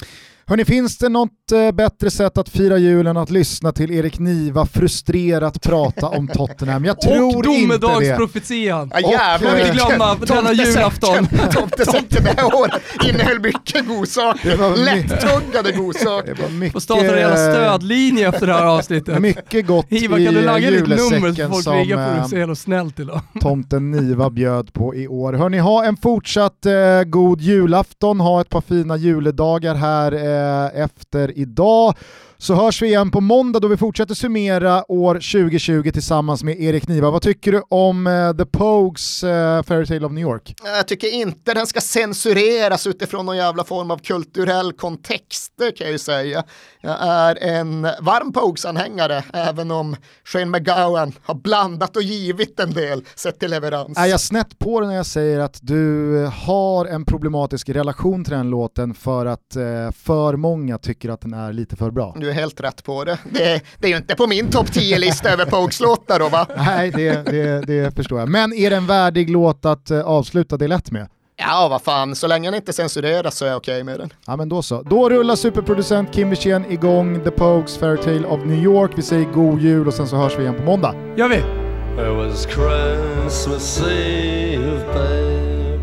[0.47, 4.65] Hörni, finns det något eh, bättre sätt att fira julen att lyssna till Erik Niva
[4.65, 6.85] frustrerat prata om Tottenham?
[6.85, 7.35] Jag tror inte det.
[7.37, 8.91] Och domedagsprofetian.
[8.93, 11.27] Ja, jävlar, inte glömma denna julafton.
[11.51, 14.75] Tomtesäcken det här året innehöll mycket godsaker.
[14.85, 16.35] Lättuggade godsaker.
[16.71, 19.21] Får starta en jävla stödlinje efter det här avsnittet.
[19.21, 22.55] Mycket gott Ivar, kan du lagga ditt nummer så folk ringer på dig så jävla
[22.55, 23.21] snällt idag.
[23.41, 25.33] Tomten Niva bjöd på i år.
[25.33, 26.71] Hörni, ha en fortsatt eh,
[27.05, 31.93] god julafton, ha ett par fina juledagar här eh, efter idag
[32.37, 36.87] så hörs vi igen på måndag då vi fortsätter summera år 2020 tillsammans med Erik
[36.87, 37.11] Niva.
[37.11, 39.29] Vad tycker du om uh, The Pogues uh,
[39.63, 40.55] Fairy of New York?
[40.63, 45.85] Jag tycker inte den ska censureras utifrån någon jävla form av kulturell kontext, det kan
[45.85, 46.43] jag ju säga.
[46.81, 53.03] Jag är en varm Pogues-anhängare, även om Shane McGowan har blandat och givit en del
[53.15, 53.97] sett till leverans.
[53.97, 58.33] Är jag snett på det när jag säger att du har en problematisk relation till
[58.33, 62.15] den låten för att uh, för många tycker att den är lite för bra?
[62.25, 63.17] Du är helt rätt på det.
[63.31, 66.47] Det, det är ju inte på min topp 10-lista över Pogues-låtar då va?
[66.57, 68.29] Nej, det, det, det, förstår jag.
[68.29, 71.07] Men är det en värdig låt att uh, avsluta det lätt med?
[71.35, 74.13] Ja, vad fan, så länge den inte censureras så är jag okej okay med den.
[74.27, 74.81] Ja, men då så.
[74.81, 78.91] Då rullar superproducent Kim Wirsén igång The Pogues Fairytale of New York.
[78.95, 80.95] Vi säger god jul och sen så hörs vi igen på måndag.
[81.17, 81.37] Gör vi!
[81.37, 85.75] It was Christmas Eve, babe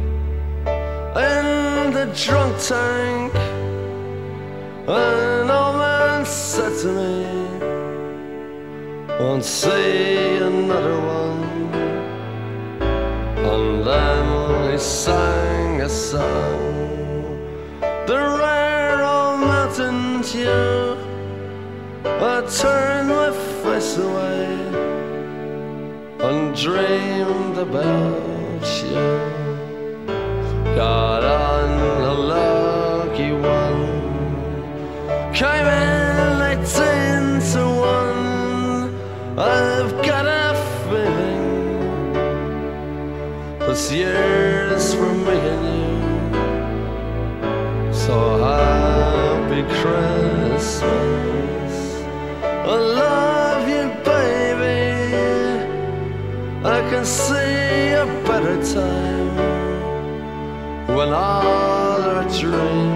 [1.16, 3.32] In the drunk tank
[4.88, 5.61] An old man
[6.84, 7.24] me,
[9.20, 11.42] Won't see another one.
[13.50, 17.38] And then he sang a song.
[18.06, 20.96] The rare old mountain dew.
[22.04, 23.30] I turned my
[23.62, 24.54] face away
[26.28, 29.04] and dreamed about you.
[30.74, 31.70] Got on
[32.02, 33.82] a lucky one.
[35.32, 35.91] Came in
[43.82, 45.92] this year's for me and you.
[47.92, 51.74] So happy Christmas.
[52.42, 54.82] I love you, baby.
[56.64, 59.36] I can see a better time
[60.96, 62.91] when all our dreams